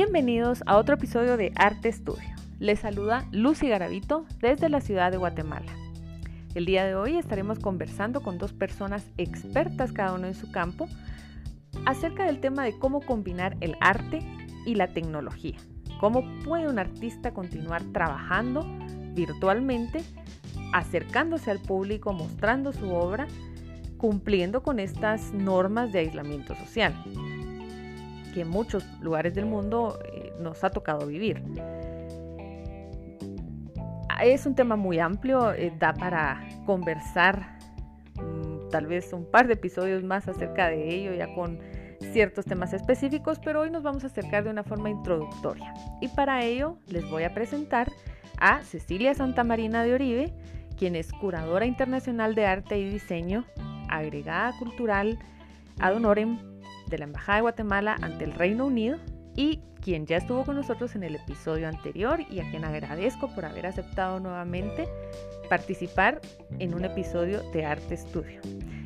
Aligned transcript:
Bienvenidos 0.00 0.62
a 0.66 0.76
otro 0.76 0.94
episodio 0.94 1.36
de 1.36 1.50
Arte 1.56 1.88
Estudio. 1.88 2.36
Les 2.60 2.78
saluda 2.78 3.26
Lucy 3.32 3.68
Garavito 3.68 4.26
desde 4.38 4.68
la 4.68 4.80
ciudad 4.80 5.10
de 5.10 5.16
Guatemala. 5.16 5.72
El 6.54 6.66
día 6.66 6.84
de 6.84 6.94
hoy 6.94 7.16
estaremos 7.16 7.58
conversando 7.58 8.20
con 8.20 8.38
dos 8.38 8.52
personas 8.52 9.04
expertas 9.16 9.90
cada 9.90 10.12
uno 10.12 10.28
en 10.28 10.34
su 10.34 10.52
campo 10.52 10.86
acerca 11.84 12.26
del 12.26 12.38
tema 12.38 12.62
de 12.62 12.78
cómo 12.78 13.00
combinar 13.00 13.56
el 13.60 13.74
arte 13.80 14.20
y 14.64 14.76
la 14.76 14.86
tecnología. 14.86 15.56
Cómo 15.98 16.22
puede 16.44 16.68
un 16.68 16.78
artista 16.78 17.34
continuar 17.34 17.82
trabajando 17.92 18.64
virtualmente, 19.14 20.04
acercándose 20.72 21.50
al 21.50 21.58
público, 21.58 22.12
mostrando 22.12 22.70
su 22.72 22.88
obra, 22.94 23.26
cumpliendo 23.96 24.62
con 24.62 24.78
estas 24.78 25.32
normas 25.32 25.90
de 25.90 25.98
aislamiento 25.98 26.54
social 26.54 26.94
que 28.32 28.42
en 28.42 28.48
muchos 28.48 28.84
lugares 29.00 29.34
del 29.34 29.46
mundo 29.46 29.98
eh, 30.12 30.32
nos 30.40 30.62
ha 30.64 30.70
tocado 30.70 31.06
vivir. 31.06 31.42
Es 34.22 34.46
un 34.46 34.54
tema 34.54 34.74
muy 34.76 34.98
amplio, 34.98 35.52
eh, 35.52 35.72
da 35.78 35.94
para 35.94 36.40
conversar 36.66 37.58
mm, 38.16 38.68
tal 38.70 38.86
vez 38.86 39.12
un 39.12 39.24
par 39.30 39.46
de 39.46 39.54
episodios 39.54 40.02
más 40.02 40.26
acerca 40.26 40.68
de 40.68 40.92
ello, 40.92 41.14
ya 41.14 41.32
con 41.34 41.58
ciertos 42.12 42.44
temas 42.44 42.72
específicos, 42.72 43.38
pero 43.38 43.60
hoy 43.60 43.70
nos 43.70 43.82
vamos 43.82 44.04
a 44.04 44.08
acercar 44.08 44.44
de 44.44 44.50
una 44.50 44.64
forma 44.64 44.90
introductoria. 44.90 45.72
Y 46.00 46.08
para 46.08 46.44
ello 46.44 46.78
les 46.86 47.08
voy 47.08 47.24
a 47.24 47.34
presentar 47.34 47.90
a 48.40 48.62
Cecilia 48.62 49.14
Santamarina 49.14 49.84
de 49.84 49.94
Oribe, 49.94 50.34
quien 50.76 50.96
es 50.96 51.12
curadora 51.12 51.66
internacional 51.66 52.34
de 52.34 52.46
arte 52.46 52.78
y 52.78 52.88
diseño, 52.88 53.44
agregada 53.88 54.52
cultural 54.58 55.18
ad 55.80 55.94
honorem 55.94 56.38
de 56.88 56.98
la 56.98 57.04
Embajada 57.04 57.36
de 57.36 57.42
Guatemala 57.42 57.96
ante 58.00 58.24
el 58.24 58.32
Reino 58.32 58.66
Unido 58.66 58.98
y 59.36 59.60
quien 59.80 60.06
ya 60.06 60.16
estuvo 60.16 60.44
con 60.44 60.56
nosotros 60.56 60.94
en 60.96 61.04
el 61.04 61.14
episodio 61.14 61.68
anterior 61.68 62.20
y 62.30 62.40
a 62.40 62.50
quien 62.50 62.64
agradezco 62.64 63.32
por 63.34 63.44
haber 63.44 63.66
aceptado 63.66 64.20
nuevamente 64.20 64.88
participar 65.48 66.20
en 66.58 66.74
un 66.74 66.84
episodio 66.84 67.42
de 67.52 67.64
Arte 67.64 67.94
Estudio. 67.94 68.40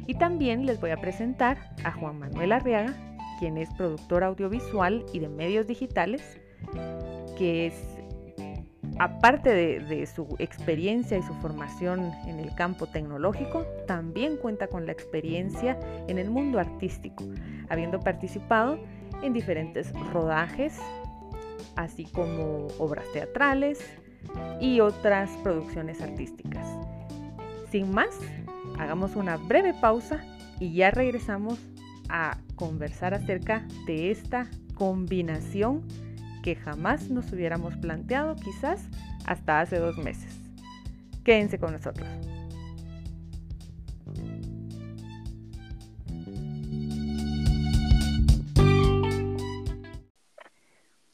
Y 0.07 0.15
también 0.15 0.67
les 0.67 0.81
voy 0.81 0.91
a 0.91 0.97
presentar 0.97 1.75
a 1.85 1.93
Juan 1.93 2.19
Manuel 2.19 2.53
Arriaga, 2.53 2.95
quien 3.39 3.57
es 3.57 3.73
productor 3.75 4.25
audiovisual 4.25 5.05
y 5.13 5.21
de 5.21 5.29
medios 5.29 5.67
digitales, 5.67 6.23
que 7.39 7.67
es, 7.67 7.75
aparte 8.99 9.51
de, 9.51 9.81
de, 9.81 10.07
su 10.07 10.37
experiencia 10.39 11.19
y 11.19 11.23
su 11.23 11.35
formación 11.35 12.13
en 12.27 12.39
el 12.39 12.55
campo 12.55 12.87
tecnológico, 12.87 13.65
también 13.87 14.37
cuenta 14.37 14.67
con 14.67 14.87
la 14.87 14.93
experiencia 14.93 15.79
en 16.09 16.19
el 16.19 16.31
mundo 16.31 16.59
artístico, 16.59 17.25
habiendo 17.73 18.01
participado 18.01 18.79
en 19.23 19.33
diferentes 19.33 19.93
rodajes, 20.13 20.79
así 21.75 22.05
como 22.05 22.67
obras 22.79 23.07
teatrales 23.13 23.81
y 24.61 24.81
otras 24.81 25.31
producciones 25.43 26.03
artísticas. 26.03 26.67
Sin 27.71 27.91
más, 27.91 28.11
hagamos 28.79 29.17
una 29.17 29.39
breve 29.39 29.73
pausa 29.73 30.23
y 30.61 30.75
ya 30.75 30.91
regresamos 30.91 31.59
a 32.11 32.37
conversar 32.57 33.15
acerca 33.15 33.67
de 33.87 34.11
esta 34.11 34.49
combinación 34.75 35.83
que 36.43 36.57
jamás 36.57 37.09
nos 37.09 37.33
hubiéramos 37.33 37.77
planteado 37.79 38.37
quizás 38.37 38.87
hasta 39.25 39.61
hace 39.61 39.79
dos 39.79 39.97
meses. 39.97 40.39
Quédense 41.25 41.59
con 41.59 41.73
nosotros. 41.73 42.09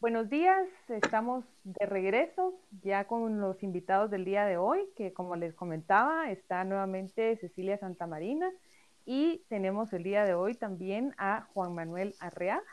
Buenos 0.09 0.31
días, 0.31 0.67
estamos 0.89 1.45
de 1.65 1.85
regreso 1.85 2.55
ya 2.83 3.07
con 3.07 3.43
los 3.43 3.63
invitados 3.63 4.11
del 4.11 4.25
día 4.25 4.47
de 4.47 4.57
hoy, 4.57 4.89
que 4.97 5.13
como 5.13 5.37
les 5.37 5.53
comentaba, 5.53 6.31
está 6.31 6.65
nuevamente 6.65 7.37
Cecilia 7.37 7.77
Santamarina 7.77 8.51
y 9.05 9.45
tenemos 9.51 9.93
el 9.93 10.05
día 10.05 10.25
de 10.25 10.33
hoy 10.33 10.55
también 10.55 11.15
a 11.19 11.47
Juan 11.53 11.75
Manuel 11.75 12.15
Arreaga. 12.21 12.65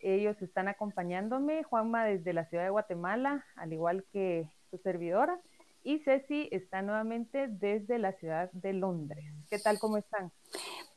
Ellos 0.00 0.42
están 0.42 0.66
acompañándome, 0.66 1.62
Juanma 1.62 2.04
desde 2.04 2.32
la 2.32 2.46
ciudad 2.46 2.64
de 2.64 2.70
Guatemala, 2.70 3.46
al 3.54 3.72
igual 3.72 4.04
que 4.12 4.50
su 4.72 4.78
servidora, 4.78 5.38
y 5.84 6.00
Ceci 6.00 6.48
está 6.50 6.82
nuevamente 6.82 7.46
desde 7.46 8.00
la 8.00 8.10
ciudad 8.14 8.50
de 8.50 8.72
Londres. 8.72 9.24
¿Qué 9.48 9.60
tal? 9.60 9.78
¿Cómo 9.78 9.98
están? 9.98 10.32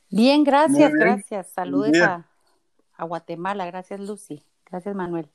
Bien, 0.10 0.44
gracias, 0.44 0.92
gracias. 0.94 1.52
Saludos 1.52 1.96
a, 2.02 2.26
a 2.96 3.06
Guatemala. 3.06 3.68
Gracias, 3.68 4.00
Lucy. 4.00 4.44
Gracias, 4.70 4.96
Manuel. 4.96 5.30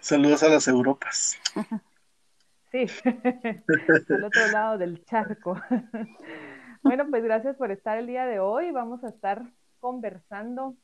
Saludos 0.00 0.42
a 0.42 0.48
las 0.48 0.68
Europas. 0.68 1.38
Sí, 2.72 2.86
al 3.04 4.24
otro 4.24 4.46
lado 4.52 4.78
del 4.78 5.04
charco. 5.04 5.60
Bueno, 6.82 7.06
pues 7.10 7.22
gracias 7.22 7.56
por 7.56 7.70
estar 7.70 7.98
el 7.98 8.06
día 8.06 8.24
de 8.24 8.40
hoy. 8.40 8.70
Vamos 8.70 9.04
a 9.04 9.08
estar 9.10 9.42
conversando 9.80 10.76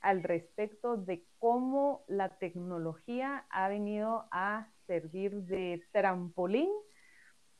al 0.00 0.22
respecto 0.22 0.98
de 0.98 1.24
cómo 1.38 2.04
la 2.06 2.36
tecnología 2.36 3.46
ha 3.48 3.68
venido 3.68 4.26
a 4.30 4.68
servir 4.86 5.32
de 5.44 5.82
trampolín 5.90 6.68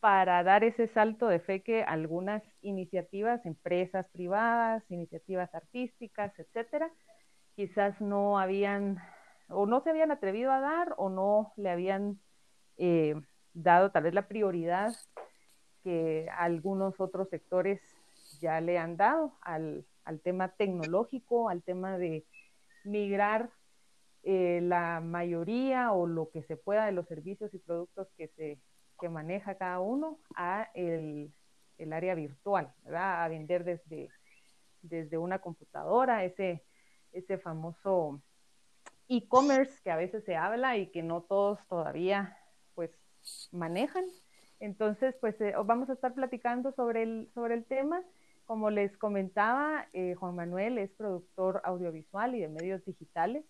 para 0.00 0.42
dar 0.42 0.64
ese 0.64 0.86
salto 0.88 1.28
de 1.28 1.40
fe 1.40 1.62
que 1.62 1.82
algunas 1.82 2.42
iniciativas, 2.60 3.46
empresas 3.46 4.06
privadas, 4.10 4.82
iniciativas 4.90 5.54
artísticas, 5.54 6.38
etcétera, 6.38 6.90
quizás 7.54 8.00
no 8.00 8.38
habían 8.38 8.98
o 9.48 9.66
no 9.66 9.82
se 9.82 9.90
habían 9.90 10.10
atrevido 10.10 10.50
a 10.50 10.60
dar 10.60 10.94
o 10.96 11.10
no 11.10 11.52
le 11.56 11.70
habían 11.70 12.20
eh, 12.78 13.14
dado 13.52 13.90
tal 13.90 14.04
vez 14.04 14.14
la 14.14 14.28
prioridad 14.28 14.94
que 15.82 16.28
algunos 16.36 16.98
otros 17.00 17.28
sectores 17.28 17.80
ya 18.40 18.60
le 18.60 18.78
han 18.78 18.96
dado 18.96 19.36
al, 19.42 19.84
al 20.04 20.20
tema 20.20 20.48
tecnológico, 20.48 21.48
al 21.48 21.62
tema 21.62 21.98
de 21.98 22.24
migrar 22.84 23.50
eh, 24.22 24.60
la 24.62 25.00
mayoría 25.00 25.92
o 25.92 26.06
lo 26.06 26.30
que 26.30 26.42
se 26.44 26.56
pueda 26.56 26.86
de 26.86 26.92
los 26.92 27.06
servicios 27.06 27.52
y 27.52 27.58
productos 27.58 28.08
que 28.16 28.28
se 28.28 28.58
que 29.02 29.08
maneja 29.08 29.56
cada 29.56 29.80
uno 29.80 30.20
a 30.36 30.70
el, 30.74 31.32
el 31.76 31.92
área 31.92 32.14
virtual, 32.14 32.72
¿verdad? 32.84 33.24
a 33.24 33.28
vender 33.28 33.64
desde, 33.64 34.08
desde 34.80 35.18
una 35.18 35.40
computadora, 35.40 36.24
ese 36.24 36.62
ese 37.12 37.38
famoso 37.38 38.20
e-commerce 39.08 39.80
que 39.82 39.90
a 39.90 39.96
veces 39.96 40.24
se 40.24 40.36
habla 40.36 40.76
y 40.76 40.88
que 40.88 41.02
no 41.02 41.22
todos 41.22 41.58
todavía 41.68 42.36
pues 42.74 42.90
manejan. 43.50 44.04
Entonces, 44.60 45.14
pues 45.20 45.40
eh, 45.40 45.54
vamos 45.64 45.90
a 45.90 45.94
estar 45.94 46.14
platicando 46.14 46.72
sobre 46.72 47.02
el, 47.02 47.30
sobre 47.34 47.54
el 47.54 47.64
tema. 47.64 48.02
Como 48.46 48.70
les 48.70 48.96
comentaba, 48.96 49.88
eh, 49.92 50.14
Juan 50.14 50.36
Manuel 50.36 50.78
es 50.78 50.90
productor 50.92 51.60
audiovisual 51.64 52.34
y 52.34 52.40
de 52.40 52.48
medios 52.48 52.84
digitales. 52.84 53.44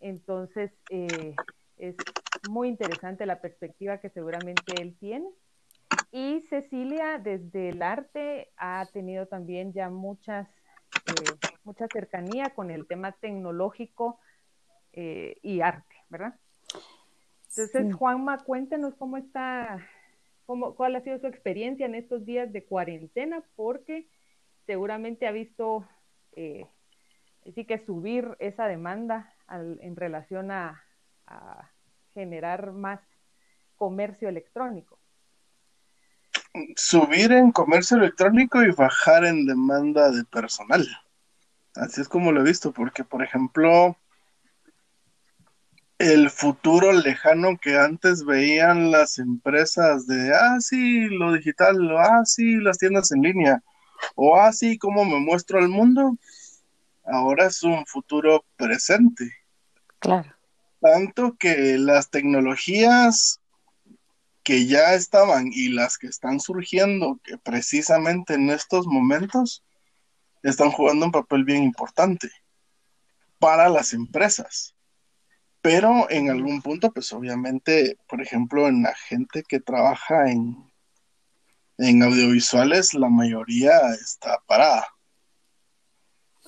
Entonces, 0.00 0.72
eh, 0.88 1.34
es 1.76 1.94
muy 2.42 2.68
interesante 2.68 3.26
la 3.26 3.40
perspectiva 3.40 3.98
que 3.98 4.10
seguramente 4.10 4.80
él 4.80 4.96
tiene. 4.98 5.28
Y 6.10 6.40
Cecilia, 6.48 7.18
desde 7.18 7.70
el 7.70 7.82
arte, 7.82 8.50
ha 8.56 8.86
tenido 8.92 9.26
también 9.26 9.72
ya 9.72 9.90
muchas 9.90 10.48
mucha 11.64 11.86
cercanía 11.92 12.50
con 12.50 12.70
el 12.70 12.86
tema 12.86 13.12
tecnológico 13.12 14.18
eh, 14.92 15.38
y 15.42 15.60
arte, 15.60 15.96
¿verdad? 16.08 16.34
Entonces, 17.50 17.94
Juanma, 17.94 18.38
cuéntenos 18.44 18.94
cómo 18.94 19.16
está, 19.16 19.86
cómo, 20.46 20.74
cuál 20.74 20.96
ha 20.96 21.00
sido 21.00 21.18
su 21.18 21.26
experiencia 21.26 21.86
en 21.86 21.94
estos 21.94 22.24
días 22.24 22.52
de 22.52 22.64
cuarentena, 22.64 23.42
porque 23.56 24.08
seguramente 24.66 25.26
ha 25.26 25.32
visto, 25.32 25.86
eh, 26.32 26.66
sí 27.54 27.64
que 27.64 27.84
subir 27.84 28.36
esa 28.38 28.66
demanda 28.66 29.34
en 29.48 29.96
relación 29.96 30.52
a 30.52 30.84
generar 32.14 32.72
más 32.72 33.00
comercio 33.76 34.28
electrónico 34.28 35.00
subir 36.76 37.32
en 37.32 37.52
comercio 37.52 37.96
electrónico 37.96 38.62
y 38.62 38.70
bajar 38.72 39.24
en 39.24 39.46
demanda 39.46 40.10
de 40.10 40.24
personal. 40.24 40.86
Así 41.74 42.00
es 42.00 42.08
como 42.08 42.32
lo 42.32 42.40
he 42.40 42.44
visto, 42.44 42.72
porque 42.72 43.04
por 43.04 43.22
ejemplo, 43.22 43.96
el 45.98 46.30
futuro 46.30 46.92
lejano 46.92 47.58
que 47.58 47.76
antes 47.76 48.24
veían 48.24 48.90
las 48.90 49.18
empresas 49.18 50.06
de, 50.06 50.34
ah, 50.34 50.56
sí, 50.60 51.08
lo 51.08 51.34
digital, 51.34 51.76
ah, 51.98 52.22
sí, 52.24 52.56
las 52.56 52.78
tiendas 52.78 53.12
en 53.12 53.22
línea, 53.22 53.62
o 54.14 54.36
ah, 54.36 54.52
sí, 54.52 54.78
cómo 54.78 55.04
me 55.04 55.20
muestro 55.20 55.58
al 55.58 55.68
mundo, 55.68 56.16
ahora 57.04 57.46
es 57.46 57.62
un 57.62 57.84
futuro 57.86 58.44
presente. 58.56 59.30
Claro. 59.98 60.34
Tanto 60.80 61.36
que 61.38 61.76
las 61.76 62.08
tecnologías 62.08 63.40
que 64.42 64.66
ya 64.66 64.94
estaban 64.94 65.50
y 65.52 65.68
las 65.68 65.98
que 65.98 66.06
están 66.06 66.40
surgiendo, 66.40 67.20
que 67.22 67.36
precisamente 67.36 68.34
en 68.34 68.48
estos 68.50 68.86
momentos 68.86 69.62
están 70.42 70.70
jugando 70.70 71.06
un 71.06 71.12
papel 71.12 71.44
bien 71.44 71.62
importante 71.62 72.30
para 73.38 73.68
las 73.68 73.92
empresas. 73.92 74.74
pero 75.62 76.10
en 76.10 76.30
algún 76.30 76.62
punto, 76.62 76.90
pues 76.90 77.12
obviamente, 77.12 77.98
por 78.08 78.22
ejemplo, 78.22 78.66
en 78.68 78.82
la 78.82 78.94
gente 78.94 79.42
que 79.46 79.60
trabaja 79.60 80.30
en, 80.30 80.56
en 81.78 82.02
audiovisuales, 82.02 82.94
la 82.94 83.10
mayoría 83.10 83.78
está 83.92 84.38
parada 84.46 84.86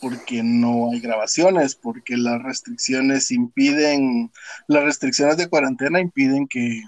porque 0.02 0.42
no 0.42 0.90
hay 0.90 1.00
grabaciones, 1.00 1.76
porque 1.76 2.16
las 2.16 2.42
restricciones 2.42 3.30
impiden, 3.30 4.32
las 4.66 4.82
restricciones 4.82 5.36
de 5.36 5.48
cuarentena 5.48 6.00
impiden 6.00 6.48
que, 6.48 6.82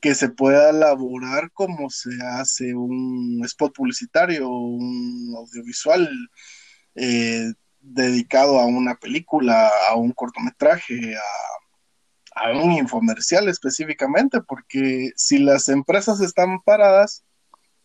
que 0.00 0.14
se 0.14 0.30
pueda 0.30 0.70
elaborar 0.70 1.50
como 1.52 1.90
se 1.90 2.10
hace 2.22 2.74
un 2.74 3.42
spot 3.44 3.74
publicitario, 3.74 4.48
un 4.48 5.34
audiovisual 5.36 6.08
eh, 6.94 7.52
dedicado 7.80 8.58
a 8.58 8.66
una 8.66 8.94
película, 8.96 9.70
a 9.88 9.96
un 9.96 10.12
cortometraje, 10.12 11.16
a, 11.16 12.44
a 12.46 12.52
un 12.52 12.72
infomercial 12.72 13.48
específicamente, 13.48 14.40
porque 14.40 15.12
si 15.16 15.38
las 15.38 15.68
empresas 15.68 16.20
están 16.20 16.60
paradas, 16.62 17.24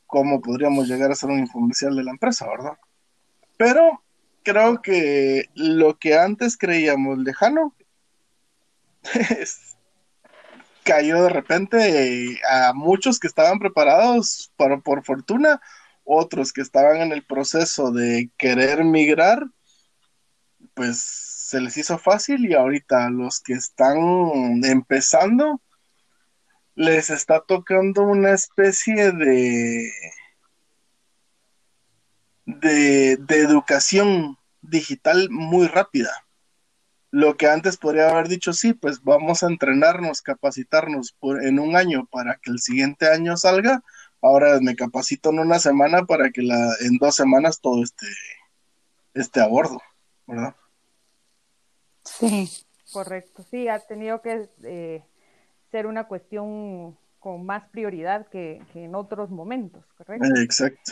¿cómo 0.05 0.41
podríamos 0.41 0.87
llegar 0.87 1.11
a 1.11 1.15
ser 1.15 1.29
un 1.29 1.39
infomercial 1.39 1.95
de 1.95 2.03
la 2.03 2.11
empresa, 2.11 2.47
verdad? 2.47 2.77
Pero 3.57 4.03
creo 4.43 4.81
que 4.81 5.49
lo 5.53 5.97
que 5.97 6.17
antes 6.17 6.57
creíamos 6.57 7.17
lejano 7.19 7.75
cayó 10.85 11.23
de 11.23 11.29
repente 11.29 12.39
a 12.49 12.71
muchos 12.73 13.19
que 13.19 13.27
estaban 13.27 13.59
preparados 13.59 14.53
para, 14.55 14.79
por 14.79 15.03
fortuna, 15.03 15.59
otros 16.03 16.53
que 16.53 16.61
estaban 16.61 17.01
en 17.01 17.11
el 17.11 17.25
proceso 17.25 17.91
de 17.91 18.29
querer 18.37 18.83
migrar, 18.83 19.43
pues 20.73 21.01
se 21.01 21.59
les 21.59 21.75
hizo 21.77 21.97
fácil 21.97 22.45
y 22.45 22.53
ahorita 22.53 23.09
los 23.09 23.41
que 23.41 23.53
están 23.53 24.63
empezando 24.63 25.61
les 26.75 27.09
está 27.09 27.41
tocando 27.41 28.03
una 28.03 28.31
especie 28.31 29.11
de 29.11 29.89
de, 32.45 33.17
educación 33.29 34.37
digital 34.61 35.29
muy 35.29 35.67
rápida. 35.67 36.24
Lo 37.15 37.37
que 37.37 37.47
antes 37.47 37.77
podría 37.77 38.09
haber 38.09 38.27
dicho, 38.27 38.51
sí, 38.51 38.73
pues 38.73 39.01
vamos 39.01 39.41
a 39.41 39.47
entrenarnos, 39.47 40.21
capacitarnos 40.21 41.13
por, 41.13 41.45
en 41.45 41.59
un 41.59 41.77
año 41.77 42.05
para 42.07 42.35
que 42.35 42.51
el 42.51 42.59
siguiente 42.59 43.07
año 43.07 43.37
salga. 43.37 43.81
Ahora 44.21 44.59
me 44.59 44.75
capacito 44.75 45.29
en 45.29 45.39
una 45.39 45.59
semana 45.59 46.03
para 46.03 46.29
que 46.29 46.41
la, 46.41 46.73
en 46.81 46.97
dos 46.97 47.15
semanas 47.15 47.61
todo 47.61 47.81
esté, 47.83 48.07
esté 49.13 49.39
a 49.39 49.47
bordo, 49.47 49.79
¿verdad? 50.27 50.57
Sí. 52.03 52.49
Correcto, 52.91 53.45
sí, 53.49 53.69
ha 53.69 53.79
tenido 53.79 54.21
que 54.21 54.49
eh, 54.63 55.01
ser 55.71 55.87
una 55.87 56.09
cuestión 56.09 56.97
con 57.19 57.45
más 57.45 57.63
prioridad 57.69 58.27
que, 58.27 58.61
que 58.73 58.83
en 58.83 58.93
otros 58.93 59.29
momentos, 59.29 59.85
¿correcto? 59.97 60.27
Exacto. 60.41 60.91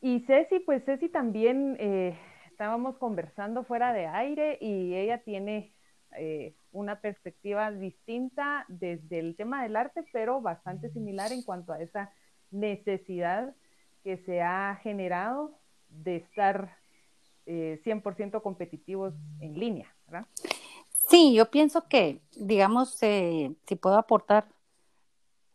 Y 0.00 0.20
Ceci, 0.20 0.60
pues 0.60 0.82
Ceci 0.86 1.10
también 1.10 1.76
eh, 1.78 2.18
estábamos 2.56 2.96
conversando 2.96 3.64
fuera 3.64 3.92
de 3.92 4.06
aire 4.06 4.56
y 4.62 4.94
ella 4.94 5.22
tiene 5.22 5.74
eh, 6.16 6.56
una 6.72 7.02
perspectiva 7.02 7.70
distinta 7.70 8.64
desde 8.68 9.18
el 9.18 9.36
tema 9.36 9.62
del 9.62 9.76
arte, 9.76 10.06
pero 10.10 10.40
bastante 10.40 10.88
similar 10.88 11.32
en 11.32 11.42
cuanto 11.42 11.74
a 11.74 11.82
esa 11.82 12.14
necesidad 12.50 13.54
que 14.02 14.16
se 14.24 14.40
ha 14.40 14.80
generado 14.82 15.58
de 15.90 16.16
estar 16.16 16.78
eh, 17.44 17.78
100% 17.84 18.40
competitivos 18.40 19.12
en 19.40 19.60
línea. 19.60 19.94
Sí, 21.10 21.34
yo 21.34 21.50
pienso 21.50 21.86
que, 21.88 22.22
digamos, 22.38 23.02
eh, 23.02 23.54
si 23.66 23.76
puedo 23.76 23.98
aportar 23.98 24.46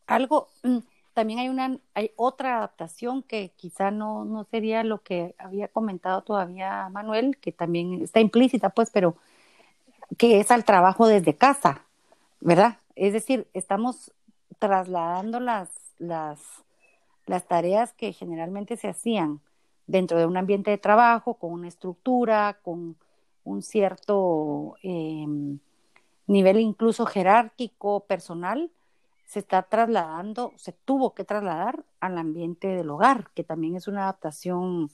algo, 0.06 0.50
mm, 0.62 0.78
también 1.22 1.38
hay 1.38 1.50
una, 1.50 1.78
hay 1.94 2.10
otra 2.16 2.58
adaptación 2.58 3.22
que 3.22 3.52
quizá 3.56 3.92
no, 3.92 4.26
no 4.26 4.44
sería 4.46 4.84
lo 4.84 5.04
que 5.04 5.36
había 5.38 5.68
comentado 5.68 6.24
todavía 6.24 6.90
Manuel, 6.90 7.38
que 7.38 7.52
también 7.52 8.02
está 8.02 8.20
implícita, 8.20 8.70
pues, 8.70 8.90
pero 8.90 9.16
que 10.18 10.40
es 10.40 10.50
al 10.50 10.66
trabajo 10.66 11.06
desde 11.06 11.36
casa, 11.36 11.84
¿verdad? 12.40 12.80
Es 12.96 13.14
decir, 13.14 13.48
estamos 13.54 14.12
trasladando 14.58 15.40
las, 15.40 15.70
las, 16.00 16.40
las 17.28 17.48
tareas 17.48 17.94
que 17.94 18.14
generalmente 18.14 18.76
se 18.76 18.88
hacían 18.88 19.42
dentro 19.86 20.18
de 20.18 20.26
un 20.26 20.38
ambiente 20.38 20.72
de 20.72 20.80
trabajo, 20.80 21.36
con 21.36 21.54
una 21.54 21.68
estructura, 21.68 22.58
con 22.64 22.96
un 23.44 23.62
cierto 23.62 24.76
em, 24.82 25.60
nivel 26.26 26.60
incluso 26.62 27.06
jerárquico, 27.06 28.00
personal, 28.00 28.72
se 29.32 29.40
está 29.40 29.64
trasladando, 29.64 30.52
se 30.58 30.74
tuvo 30.74 31.14
que 31.14 31.24
trasladar 31.24 31.86
al 32.02 32.18
ambiente 32.18 32.68
del 32.68 32.90
hogar, 32.90 33.30
que 33.34 33.46
también 33.46 33.78
es 33.78 33.88
una 33.88 34.04
adaptación 34.04 34.92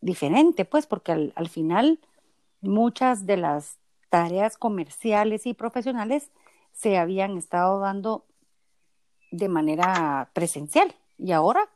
diferente, 0.00 0.64
pues, 0.64 0.86
porque 0.86 1.12
al, 1.12 1.48
final 1.50 2.00
muchas 2.62 3.26
de 3.26 3.36
las 3.36 3.76
tareas 4.08 4.56
comerciales 4.56 5.44
y 5.44 5.52
profesionales 5.52 6.30
se 6.72 6.96
habían 6.96 7.36
estado 7.36 7.80
dando 7.80 8.24
de 9.30 9.50
manera 9.50 10.30
presencial 10.32 10.94
y 11.18 11.32
ahora 11.32 11.68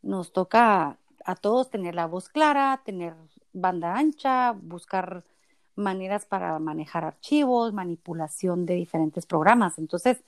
nos 0.00 0.32
toca 0.32 0.96
a 1.22 1.34
todos 1.34 1.68
tener 1.68 1.94
la 1.94 2.06
voz 2.06 2.30
clara, 2.30 2.80
tener 2.82 3.14
banda 3.52 3.94
ancha, 3.94 4.52
buscar 4.52 5.22
maneras 5.74 6.24
para 6.24 6.58
manejar 6.60 7.04
archivos, 7.04 7.74
manipulación 7.74 8.64
de 8.64 8.76
diferentes 8.76 9.26
programas. 9.26 9.76
Entonces, 9.76 10.24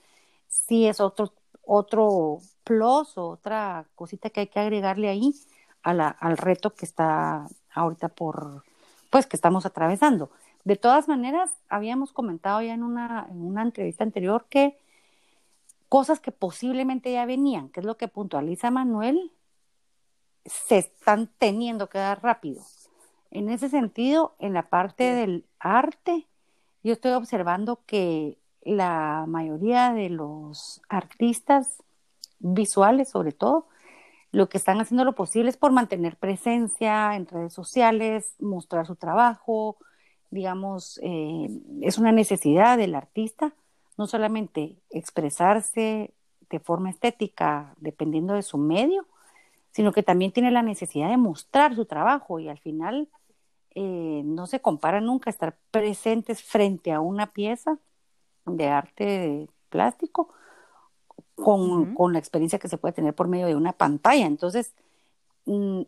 sí 0.66 0.86
es 0.86 1.00
otro, 1.00 1.32
otro 1.64 2.38
plus 2.64 3.16
o 3.16 3.28
otra 3.28 3.86
cosita 3.94 4.30
que 4.30 4.40
hay 4.40 4.46
que 4.48 4.60
agregarle 4.60 5.08
ahí 5.08 5.34
a 5.82 5.94
la, 5.94 6.08
al 6.08 6.36
reto 6.36 6.74
que 6.74 6.84
está 6.84 7.46
ahorita 7.72 8.08
por, 8.08 8.64
pues 9.10 9.26
que 9.26 9.36
estamos 9.36 9.66
atravesando. 9.66 10.30
De 10.64 10.76
todas 10.76 11.08
maneras, 11.08 11.50
habíamos 11.68 12.12
comentado 12.12 12.60
ya 12.62 12.74
en 12.74 12.82
una, 12.82 13.26
en 13.30 13.42
una 13.42 13.62
entrevista 13.62 14.04
anterior 14.04 14.46
que 14.50 14.78
cosas 15.88 16.20
que 16.20 16.32
posiblemente 16.32 17.12
ya 17.12 17.24
venían, 17.24 17.70
que 17.70 17.80
es 17.80 17.86
lo 17.86 17.96
que 17.96 18.08
puntualiza 18.08 18.70
Manuel, 18.70 19.32
se 20.44 20.78
están 20.78 21.30
teniendo 21.38 21.88
que 21.88 21.98
dar 21.98 22.22
rápido. 22.22 22.62
En 23.30 23.48
ese 23.50 23.68
sentido, 23.68 24.34
en 24.38 24.54
la 24.54 24.68
parte 24.68 25.04
del 25.04 25.44
arte, 25.58 26.26
yo 26.82 26.92
estoy 26.92 27.12
observando 27.12 27.80
que 27.86 28.38
la 28.62 29.24
mayoría 29.26 29.92
de 29.92 30.10
los 30.10 30.80
artistas 30.88 31.82
visuales, 32.38 33.08
sobre 33.08 33.32
todo, 33.32 33.66
lo 34.30 34.48
que 34.48 34.58
están 34.58 34.80
haciendo 34.80 35.04
lo 35.04 35.14
posible 35.14 35.48
es 35.48 35.56
por 35.56 35.72
mantener 35.72 36.16
presencia 36.16 37.16
en 37.16 37.26
redes 37.26 37.52
sociales, 37.52 38.34
mostrar 38.38 38.86
su 38.86 38.96
trabajo, 38.96 39.78
digamos, 40.30 41.00
eh, 41.02 41.48
es 41.80 41.98
una 41.98 42.12
necesidad 42.12 42.76
del 42.76 42.94
artista, 42.94 43.54
no 43.96 44.06
solamente 44.06 44.76
expresarse 44.90 46.12
de 46.50 46.60
forma 46.60 46.90
estética 46.90 47.74
dependiendo 47.78 48.34
de 48.34 48.42
su 48.42 48.58
medio, 48.58 49.06
sino 49.72 49.92
que 49.92 50.02
también 50.02 50.32
tiene 50.32 50.50
la 50.50 50.62
necesidad 50.62 51.08
de 51.08 51.16
mostrar 51.16 51.74
su 51.74 51.86
trabajo 51.86 52.38
y 52.38 52.48
al 52.48 52.58
final 52.58 53.08
eh, 53.74 54.22
no 54.24 54.46
se 54.46 54.60
compara 54.60 55.00
nunca 55.00 55.30
estar 55.30 55.56
presentes 55.70 56.42
frente 56.42 56.92
a 56.92 57.00
una 57.00 57.32
pieza 57.32 57.78
de 58.56 58.68
arte 58.68 59.48
plástico 59.68 60.32
con, 61.34 61.94
con, 61.94 62.12
la 62.12 62.18
experiencia 62.18 62.58
que 62.58 62.68
se 62.68 62.78
puede 62.78 62.94
tener 62.94 63.14
por 63.14 63.28
medio 63.28 63.46
de 63.46 63.54
una 63.54 63.72
pantalla. 63.72 64.26
Entonces, 64.26 64.74
mm, 65.46 65.82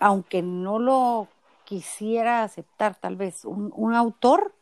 aunque 0.00 0.42
no 0.42 0.78
lo 0.78 1.28
quisiera 1.64 2.42
aceptar 2.42 2.94
tal 2.94 3.16
vez 3.16 3.44
un, 3.44 3.72
un, 3.74 3.94
autor, 3.94 4.54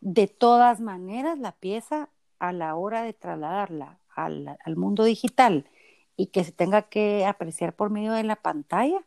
de 0.00 0.26
todas 0.28 0.80
maneras 0.80 1.38
la 1.38 1.52
pieza 1.52 2.10
a 2.38 2.52
la 2.52 2.76
hora 2.76 3.02
de 3.02 3.14
trasladarla 3.14 3.98
al, 4.14 4.58
al, 4.62 4.76
mundo 4.76 5.04
digital 5.04 5.66
y 6.16 6.26
que 6.26 6.44
se 6.44 6.52
tenga 6.52 6.82
que 6.82 7.24
apreciar 7.24 7.74
por 7.74 7.90
medio 7.90 8.12
de 8.12 8.22
la 8.22 8.36
pantalla, 8.36 9.02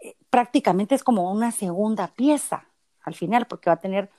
eh, 0.00 0.16
prácticamente 0.28 0.94
es 0.94 1.04
como 1.04 1.30
una 1.30 1.52
segunda 1.52 2.08
pieza 2.08 2.66
al 3.06 3.14
final, 3.14 3.46
porque 3.46 3.70
va 3.70 3.74
a 3.74 3.80
tener 3.80 4.10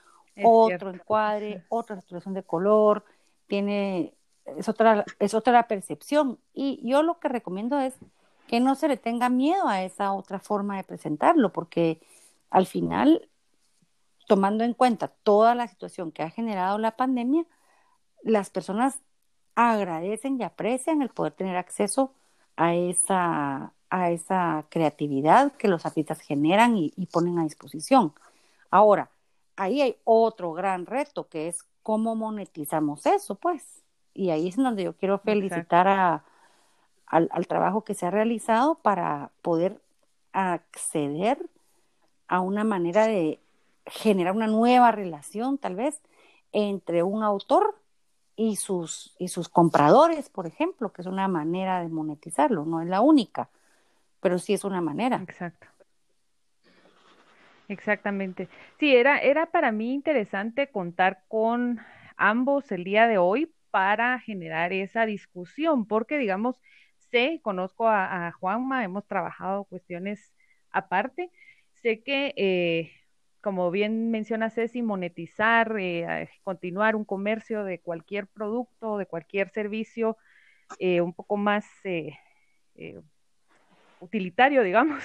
otro 0.43 0.89
encuadre, 0.89 1.63
otra 1.69 1.95
saturación 1.95 2.33
de 2.33 2.43
color, 2.43 3.03
tiene, 3.47 4.13
es 4.45 4.69
otra, 4.69 5.05
es 5.19 5.33
otra 5.33 5.67
percepción. 5.67 6.39
Y 6.53 6.79
yo 6.87 7.03
lo 7.03 7.19
que 7.19 7.29
recomiendo 7.29 7.79
es 7.79 7.95
que 8.47 8.59
no 8.59 8.75
se 8.75 8.87
le 8.87 8.97
tenga 8.97 9.29
miedo 9.29 9.67
a 9.67 9.83
esa 9.83 10.13
otra 10.13 10.39
forma 10.39 10.77
de 10.77 10.83
presentarlo, 10.83 11.51
porque 11.51 12.01
al 12.49 12.65
final, 12.65 13.29
tomando 14.27 14.63
en 14.63 14.73
cuenta 14.73 15.09
toda 15.09 15.55
la 15.55 15.67
situación 15.67 16.11
que 16.11 16.23
ha 16.23 16.29
generado 16.29 16.77
la 16.77 16.95
pandemia, 16.95 17.45
las 18.23 18.49
personas 18.49 18.99
agradecen 19.55 20.39
y 20.39 20.43
aprecian 20.43 21.01
el 21.01 21.09
poder 21.09 21.33
tener 21.33 21.57
acceso 21.57 22.13
a 22.55 22.75
esa, 22.75 23.73
a 23.89 24.11
esa 24.11 24.65
creatividad 24.69 25.51
que 25.53 25.67
los 25.67 25.85
artistas 25.85 26.19
generan 26.21 26.75
y 26.77 27.05
ponen 27.11 27.39
a 27.39 27.43
disposición. 27.43 28.13
Ahora, 28.69 29.09
ahí 29.57 29.81
hay 29.81 29.97
otro 30.05 30.53
gran 30.53 30.85
reto 30.85 31.27
que 31.27 31.47
es 31.47 31.63
cómo 31.83 32.15
monetizamos 32.15 33.05
eso, 33.05 33.35
pues. 33.35 33.83
Y 34.13 34.29
ahí 34.29 34.47
es 34.47 34.55
donde 34.55 34.83
yo 34.83 34.93
quiero 34.93 35.19
felicitar 35.19 35.87
a, 35.87 36.23
al, 37.05 37.29
al, 37.31 37.47
trabajo 37.47 37.83
que 37.83 37.93
se 37.93 38.05
ha 38.05 38.11
realizado 38.11 38.75
para 38.75 39.31
poder 39.41 39.79
acceder 40.31 41.37
a 42.27 42.41
una 42.41 42.63
manera 42.63 43.07
de 43.07 43.39
generar 43.85 44.35
una 44.35 44.47
nueva 44.47 44.91
relación, 44.91 45.57
tal 45.57 45.75
vez, 45.75 46.01
entre 46.51 47.03
un 47.03 47.23
autor 47.23 47.75
y 48.35 48.55
sus, 48.55 49.15
y 49.17 49.29
sus 49.29 49.49
compradores, 49.49 50.29
por 50.29 50.45
ejemplo, 50.45 50.91
que 50.91 51.01
es 51.01 51.07
una 51.07 51.27
manera 51.27 51.81
de 51.81 51.89
monetizarlo, 51.89 52.65
no 52.65 52.81
es 52.81 52.87
la 52.87 53.01
única, 53.01 53.49
pero 54.21 54.39
sí 54.39 54.53
es 54.53 54.63
una 54.63 54.81
manera. 54.81 55.17
Exacto. 55.23 55.67
Exactamente. 57.67 58.47
Sí, 58.79 58.95
era, 58.95 59.19
era 59.19 59.47
para 59.47 59.71
mí 59.71 59.93
interesante 59.93 60.69
contar 60.71 61.23
con 61.27 61.79
ambos 62.15 62.71
el 62.71 62.83
día 62.83 63.07
de 63.07 63.17
hoy 63.17 63.53
para 63.71 64.19
generar 64.19 64.71
esa 64.73 65.05
discusión, 65.05 65.85
porque 65.85 66.17
digamos, 66.17 66.61
sé, 67.11 67.39
conozco 67.43 67.87
a, 67.89 68.31
Juanma, 68.31 68.83
hemos 68.83 69.05
trabajado 69.07 69.65
cuestiones 69.65 70.33
aparte, 70.71 71.29
sé 71.73 72.01
que 72.03 72.33
eh, 72.37 72.91
como 73.41 73.69
bien 73.71 74.11
menciona 74.11 74.49
Ceci, 74.49 74.81
monetizar, 74.81 75.75
eh, 75.79 76.29
continuar 76.43 76.95
un 76.95 77.05
comercio 77.05 77.63
de 77.63 77.79
cualquier 77.79 78.27
producto, 78.27 78.97
de 78.97 79.05
cualquier 79.05 79.49
servicio, 79.49 80.17
eh, 80.79 81.01
un 81.01 81.13
poco 81.13 81.37
más 81.37 81.65
eh, 81.83 82.13
eh 82.75 82.99
utilitario, 83.99 84.63
digamos, 84.63 85.03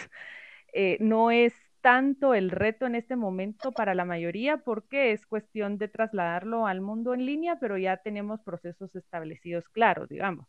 no 1.00 1.30
es 1.30 1.54
tanto 1.82 2.34
el 2.34 2.50
reto 2.50 2.86
en 2.86 2.94
este 2.94 3.16
momento 3.16 3.72
para 3.72 3.94
la 3.94 4.04
mayoría 4.04 4.58
porque 4.58 5.12
es 5.12 5.26
cuestión 5.26 5.78
de 5.78 5.88
trasladarlo 5.88 6.66
al 6.66 6.80
mundo 6.80 7.12
en 7.12 7.26
línea, 7.26 7.56
pero 7.60 7.76
ya 7.76 7.98
tenemos 7.98 8.40
procesos 8.42 8.94
establecidos 8.96 9.68
claros, 9.68 10.08
digamos. 10.08 10.46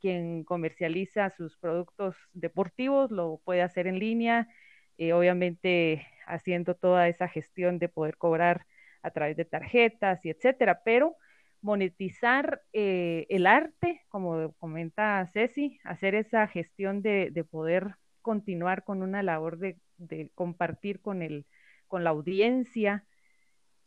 Quien 0.00 0.44
comercializa 0.44 1.30
sus 1.30 1.56
productos 1.58 2.16
deportivos 2.32 3.10
lo 3.10 3.40
puede 3.44 3.62
hacer 3.62 3.88
en 3.88 3.98
línea, 3.98 4.48
eh, 4.98 5.12
obviamente 5.12 6.06
haciendo 6.26 6.74
toda 6.76 7.08
esa 7.08 7.28
gestión 7.28 7.78
de 7.80 7.88
poder 7.88 8.16
cobrar 8.16 8.64
a 9.02 9.10
través 9.10 9.36
de 9.36 9.44
tarjetas 9.44 10.24
y 10.24 10.30
etcétera, 10.30 10.82
pero 10.84 11.16
monetizar 11.60 12.62
eh, 12.72 13.26
el 13.30 13.46
arte, 13.46 14.04
como 14.08 14.52
comenta 14.54 15.26
Ceci, 15.26 15.80
hacer 15.84 16.14
esa 16.14 16.46
gestión 16.46 17.02
de, 17.02 17.30
de 17.32 17.44
poder 17.44 17.96
continuar 18.22 18.84
con 18.84 19.02
una 19.02 19.22
labor 19.24 19.58
de, 19.58 19.76
de, 19.98 20.30
compartir 20.34 21.00
con, 21.00 21.22
el, 21.22 21.46
con 21.86 22.04
la 22.04 22.10
audiencia 22.10 23.04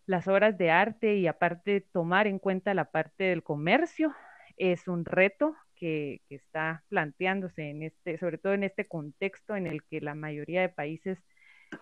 las 0.06 0.28
obras 0.28 0.58
de 0.58 0.72
arte 0.72 1.16
y 1.16 1.28
aparte 1.28 1.82
tomar 1.92 2.28
en 2.28 2.40
cuenta 2.40 2.74
la 2.74 2.92
parte 2.92 3.26
del 3.26 3.44
comercio, 3.44 4.14
es 4.58 4.88
un 4.88 5.06
reto 5.06 5.56
que, 5.76 6.22
que 6.28 6.36
está 6.36 6.84
planteándose 6.90 7.70
en 7.70 7.84
este, 7.84 8.18
sobre 8.18 8.38
todo 8.38 8.54
en 8.54 8.64
este 8.64 8.88
contexto 8.88 9.56
en 9.56 9.68
el 9.68 9.84
que 9.84 10.02
la 10.02 10.16
mayoría 10.16 10.62
de 10.62 10.70
países 10.70 11.24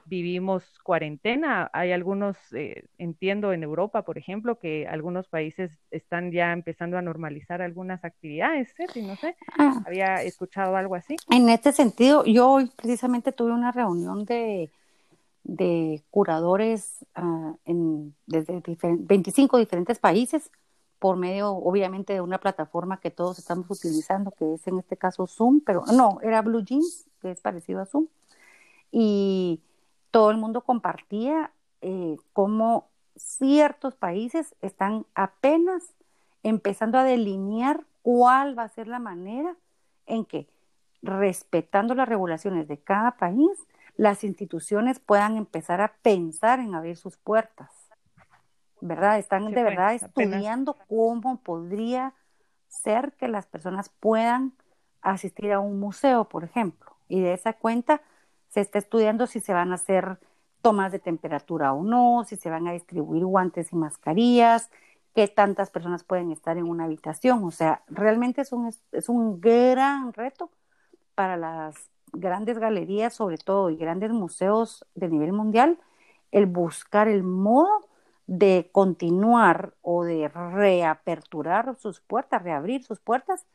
vivimos 0.06 0.64
cuarentena. 0.84 1.70
Hay 1.74 1.92
algunos, 1.92 2.38
eh, 2.54 2.86
entiendo 2.98 3.54
en 3.54 3.64
Europa, 3.64 4.04
por 4.04 4.18
ejemplo, 4.18 4.58
que 4.58 4.88
algunos 4.88 5.28
países 5.28 5.72
están 5.92 6.32
ya 6.32 6.52
empezando 6.52 6.98
a 6.98 7.02
normalizar 7.02 7.62
algunas 7.62 8.04
actividades, 8.04 8.74
¿sí? 8.76 9.02
no 9.02 9.16
sé, 9.16 9.36
ah. 9.58 9.82
había 9.86 10.24
escuchado 10.24 10.76
algo 10.76 10.96
así. 10.96 11.16
En 11.30 11.50
este 11.50 11.72
sentido, 11.72 12.26
yo 12.26 12.50
hoy 12.50 12.72
precisamente 12.76 13.32
tuve 13.32 13.52
una 13.52 13.72
reunión 13.72 14.26
de, 14.26 14.72
de 15.44 16.04
curadores 16.10 17.06
uh, 17.18 17.58
en, 17.66 18.16
desde 18.26 18.62
25 18.62 19.58
diferentes 19.58 20.00
países 20.00 20.52
por 21.00 21.16
medio, 21.16 21.52
obviamente, 21.52 22.14
de 22.14 22.22
una 22.22 22.40
plataforma 22.40 23.00
que 23.00 23.10
todos 23.10 23.40
estamos 23.40 23.70
utilizando, 23.72 24.32
que 24.32 24.56
es 24.56 24.68
en 24.68 24.80
este 24.80 24.98
caso 24.98 25.28
Zoom, 25.28 25.62
pero 25.66 25.84
no, 25.94 26.20
era 26.22 26.42
Blue 26.42 26.62
Jeans, 26.62 27.06
que 27.22 27.32
es 27.32 27.40
parecido 27.40 27.82
a 27.82 27.86
Zoom. 27.86 28.08
Y 28.92 29.62
todo 30.12 30.32
el 30.32 30.38
mundo 30.38 30.62
compartía 30.62 31.52
eh, 31.82 32.18
cómo 32.34 32.90
ciertos 33.16 33.96
países 33.96 34.56
están 34.62 35.06
apenas 35.14 35.96
empezando 36.44 36.98
a 36.98 37.04
delinear 37.04 37.86
cuál 38.02 38.58
va 38.58 38.64
a 38.64 38.70
ser 38.70 38.88
la 38.88 39.00
manera 39.00 39.56
en 40.06 40.26
que, 40.26 40.48
respetando 41.02 41.96
las 41.96 42.10
regulaciones 42.10 42.68
de 42.68 42.80
cada 42.80 43.18
país, 43.18 43.52
las 43.96 44.24
instituciones 44.24 45.00
puedan 45.00 45.38
empezar 45.38 45.82
a 45.82 45.94
pensar 46.02 46.60
en 46.60 46.74
abrir 46.74 46.98
sus 46.98 47.18
puertas. 47.18 47.70
¿Verdad? 48.82 49.20
Están 49.20 49.48
sí, 49.48 49.54
de 49.54 49.62
pues, 49.62 49.76
verdad 49.76 49.94
estudiando 49.94 50.72
apenas. 50.72 50.88
cómo 50.88 51.42
podría 51.42 52.14
ser 52.70 53.14
que 53.14 53.28
las 53.28 53.46
personas 53.46 53.90
puedan 53.90 54.54
asistir 55.02 55.52
a 55.52 55.60
un 55.60 55.80
museo, 55.80 56.30
por 56.30 56.46
ejemplo. 56.46 56.96
Y 57.10 57.20
de 57.20 57.34
esa 57.34 57.54
cuenta, 57.54 58.02
se 58.50 58.62
está 58.62 58.80
estudiando 58.80 59.28
si 59.28 59.40
se 59.40 59.54
van 59.54 59.72
a 59.72 59.76
hacer 59.76 60.20
tomas 60.62 60.92
de 60.92 61.00
temperatura 61.00 61.74
o 61.74 61.84
no, 61.84 62.24
si 62.26 62.36
se 62.36 62.50
van 62.50 62.68
a 62.68 62.74
distribuir 62.74 63.26
guantes 63.26 63.72
y 63.72 63.76
mascarillas, 63.76 64.70
qué 65.16 65.28
tantas 65.28 65.70
personas 65.72 66.04
pueden 66.04 66.32
estar 66.32 66.58
en 66.58 66.66
una 66.66 66.86
habitación. 66.86 67.44
O 67.44 67.52
sea, 67.52 67.84
realmente 67.88 68.42
es 68.42 68.52
un, 68.52 68.74
es 68.92 69.10
un 69.10 69.40
gran 69.40 70.14
reto 70.14 70.52
para 71.16 71.38
las 71.38 71.76
grandes 72.12 72.58
galerías, 72.58 73.14
sobre 73.14 73.38
todo, 73.38 73.70
y 73.70 73.78
grandes 73.78 74.12
museos 74.12 74.86
de 74.96 75.10
nivel 75.10 75.34
mundial, 75.34 75.80
el 76.32 76.46
buscar 76.46 77.08
el 77.08 77.24
modo 77.24 77.88
de 78.28 78.70
continuar 78.72 79.74
o 79.82 80.04
de 80.04 80.28
reaperturar 80.28 81.76
sus 81.80 82.00
puertas, 82.02 82.44
reabrir 82.44 82.84
sus 82.84 83.00
puertas, 83.00 83.46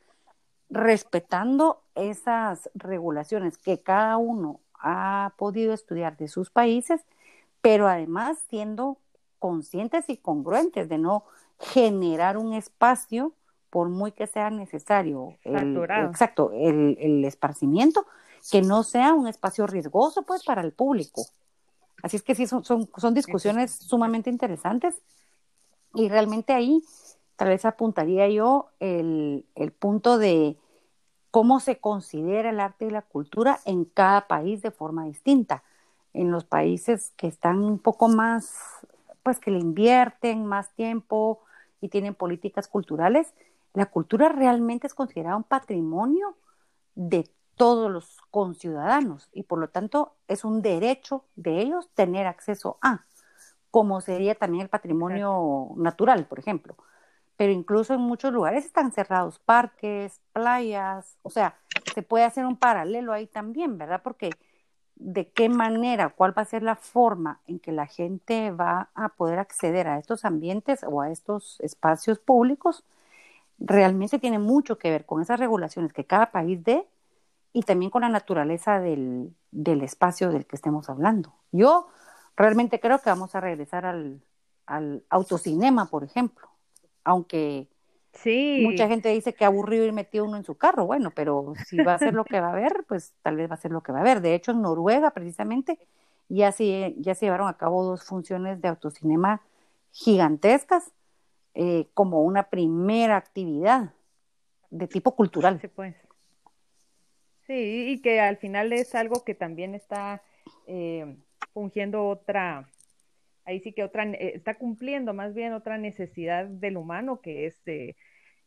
respetando 0.69 1.83
esas 1.95 2.71
regulaciones 2.75 3.59
que 3.59 3.81
cada 3.83 4.17
uno 4.17 4.61
ha 4.85 5.33
podido 5.39 5.73
estudiar 5.73 6.17
de 6.19 6.29
sus 6.29 6.51
países, 6.51 7.01
pero 7.63 7.89
además 7.89 8.39
siendo 8.51 8.99
conscientes 9.39 10.09
y 10.09 10.19
congruentes 10.19 10.89
de 10.89 10.99
no 10.99 11.25
generar 11.59 12.37
un 12.37 12.53
espacio, 12.53 13.33
por 13.71 13.89
muy 13.89 14.13
que 14.13 14.27
sea 14.27 14.51
necesario, 14.51 15.37
el, 15.43 15.77
exacto, 16.09 16.53
el, 16.53 16.97
el, 17.01 17.25
esparcimiento, 17.25 18.07
que 18.53 18.63
no 18.63 18.83
sea 18.83 19.15
un 19.15 19.27
espacio 19.27 19.67
riesgoso 19.67 20.23
pues 20.23 20.45
para 20.45 20.61
el 20.61 20.73
público. 20.73 21.27
Así 22.03 22.17
es 22.19 22.23
que 22.23 22.35
sí, 22.35 22.47
son, 22.47 22.65
son, 22.65 22.89
son 22.97 23.15
discusiones 23.15 23.73
sumamente 23.73 24.29
interesantes 24.29 24.95
y 25.95 26.09
realmente 26.11 26.53
ahí 26.53 26.85
tal 27.37 27.49
vez 27.49 27.65
apuntaría 27.65 28.29
yo 28.29 28.69
el, 28.79 29.47
el 29.55 29.73
punto 29.73 30.19
de 30.19 30.57
cómo 31.35 31.59
se 31.59 31.79
considera 31.79 32.51
el 32.51 32.61
arte 32.61 32.85
y 32.85 32.91
la 32.91 33.03
cultura 33.03 33.59
en 33.65 33.87
cada 33.87 34.29
país 34.29 34.63
de 34.63 34.71
forma 34.71 35.07
distinta. 35.07 35.65
En 36.13 36.31
los 36.31 36.45
países 36.45 37.13
que 37.17 37.27
están 37.27 37.59
un 37.59 37.81
poco 37.81 38.07
más, 38.07 38.87
pues 39.25 39.41
que 39.41 39.51
le 39.51 39.59
invierten 39.59 40.47
más 40.47 40.71
tiempo 40.75 41.41
y 41.81 41.89
tienen 41.89 42.15
políticas 42.15 42.69
culturales, 42.69 43.35
la 43.73 43.87
cultura 43.87 44.29
realmente 44.29 44.87
es 44.87 44.95
considerada 44.95 45.37
un 45.37 45.43
patrimonio 45.43 46.37
de 46.95 47.29
todos 47.57 47.91
los 47.91 48.21
conciudadanos 48.31 49.29
y 49.33 49.43
por 49.43 49.59
lo 49.59 49.67
tanto 49.71 50.15
es 50.29 50.45
un 50.45 50.63
derecho 50.63 51.25
de 51.35 51.61
ellos 51.63 51.89
tener 51.95 52.29
acceso 52.29 52.79
a, 52.81 53.01
como 53.73 54.01
sería 54.01 54.37
también 54.37 54.63
el 54.63 54.69
patrimonio 54.69 55.71
natural, 55.75 56.27
por 56.27 56.39
ejemplo 56.39 56.77
pero 57.37 57.53
incluso 57.53 57.95
en 57.95 58.01
muchos 58.01 58.33
lugares 58.33 58.65
están 58.65 58.93
cerrados 58.93 59.39
parques, 59.41 60.21
playas, 60.33 61.19
o 61.23 61.31
sea, 61.31 61.57
se 61.95 62.03
puede 62.03 62.25
hacer 62.25 62.47
un 62.47 62.57
paralelo 62.57 63.13
ahí 63.13 63.27
también, 63.27 63.77
¿verdad? 63.79 64.03
Porque 64.03 64.31
de 64.97 65.29
qué 65.31 65.49
manera, 65.49 66.11
cuál 66.11 66.37
va 66.37 66.43
a 66.43 66.47
ser 66.47 66.63
la 66.63 66.77
forma 66.77 67.41
en 67.47 67.59
que 67.59 67.73
la 67.73 67.87
gente 67.87 68.53
va 68.53 68.91
a 68.95 69.09
poder 69.11 69.39
acceder 69.41 69.89
a 69.89 69.99
estos 69.99 70.25
ambientes 70.25 70.85
o 70.89 71.01
a 71.01 71.11
estos 71.11 71.61
espacios 71.61 72.21
públicos, 72.21 72.85
realmente 73.59 74.19
tiene 74.19 74.39
mucho 74.39 74.79
que 74.79 74.91
ver 74.91 75.05
con 75.07 75.21
esas 75.23 75.41
regulaciones 75.41 75.93
que 75.93 76.07
cada 76.07 76.31
país 76.31 76.63
dé 76.63 76.87
y 77.53 77.63
también 77.63 77.91
con 77.91 78.03
la 78.03 78.09
naturaleza 78.09 78.81
del, 78.81 79.35
del 79.51 79.83
espacio 79.83 80.31
del 80.31 80.47
que 80.47 80.57
estemos 80.57 80.89
hablando. 80.89 81.35
Yo 81.53 81.89
realmente 82.37 82.81
creo 82.81 83.01
que 83.01 83.11
vamos 83.11 83.35
a 83.35 83.41
regresar 83.41 83.87
al, 83.87 84.21
al 84.67 85.05
autocinema, 85.11 85.87
por 85.87 86.05
ejemplo 86.05 86.54
aunque 87.05 87.69
sí. 88.13 88.63
mucha 88.65 88.89
gente 88.89 89.11
dice 89.11 89.35
que 89.35 89.45
aburrido 89.45 89.85
ir 89.85 89.93
metido 89.93 90.25
uno 90.25 90.37
en 90.37 90.45
su 90.45 90.57
carro, 90.57 90.87
bueno, 90.87 91.13
pero 91.15 91.53
si 91.67 91.77
va 91.77 91.95
a 91.95 91.99
ser 91.99 92.15
lo 92.15 92.25
que 92.25 92.41
va 92.41 92.49
a 92.49 92.53
haber, 92.53 92.85
pues 92.89 93.15
tal 93.23 93.37
vez 93.37 93.51
va 93.51 93.55
a 93.55 93.59
ser 93.59 93.71
lo 93.71 93.83
que 93.83 93.93
va 93.93 93.99
a 93.99 94.01
haber. 94.01 94.21
De 94.21 94.35
hecho, 94.35 94.53
en 94.53 94.63
Noruega, 94.63 95.11
precisamente, 95.13 95.79
ya 96.29 96.53
se, 96.53 96.95
ya 96.99 97.15
se 97.15 97.27
llevaron 97.27 97.49
a 97.49 97.57
cabo 97.57 97.85
dos 97.85 98.05
funciones 98.05 98.61
de 98.61 98.69
autocinema 98.69 99.43
gigantescas 99.93 100.91
eh, 101.55 101.87
como 101.95 102.23
una 102.23 102.45
primera 102.45 103.17
actividad 103.17 103.93
de 104.71 104.89
tipo 104.89 105.15
cultural. 105.15 105.61
Sí, 105.61 105.69
pues. 105.69 105.95
sí, 107.47 107.93
y 107.93 108.03
que 108.03 108.21
al 108.21 108.39
final 108.39 108.73
es 108.73 108.95
algo 108.95 109.23
que 109.23 109.35
también 109.35 109.75
está 109.75 110.21
eh, 110.67 111.17
fungiendo 111.53 112.09
otra 112.09 112.69
ahí 113.45 113.61
sí 113.61 113.73
que 113.73 113.85
otra, 113.85 114.05
eh, 114.05 114.33
está 114.35 114.55
cumpliendo 114.55 115.15
más 115.15 115.35
bien 115.35 115.53
otra 115.53 115.79
necesidad 115.79 116.47
del 116.47 116.77
humano, 116.77 117.21
que 117.21 117.47
es 117.47 117.57
eh, 117.67 117.95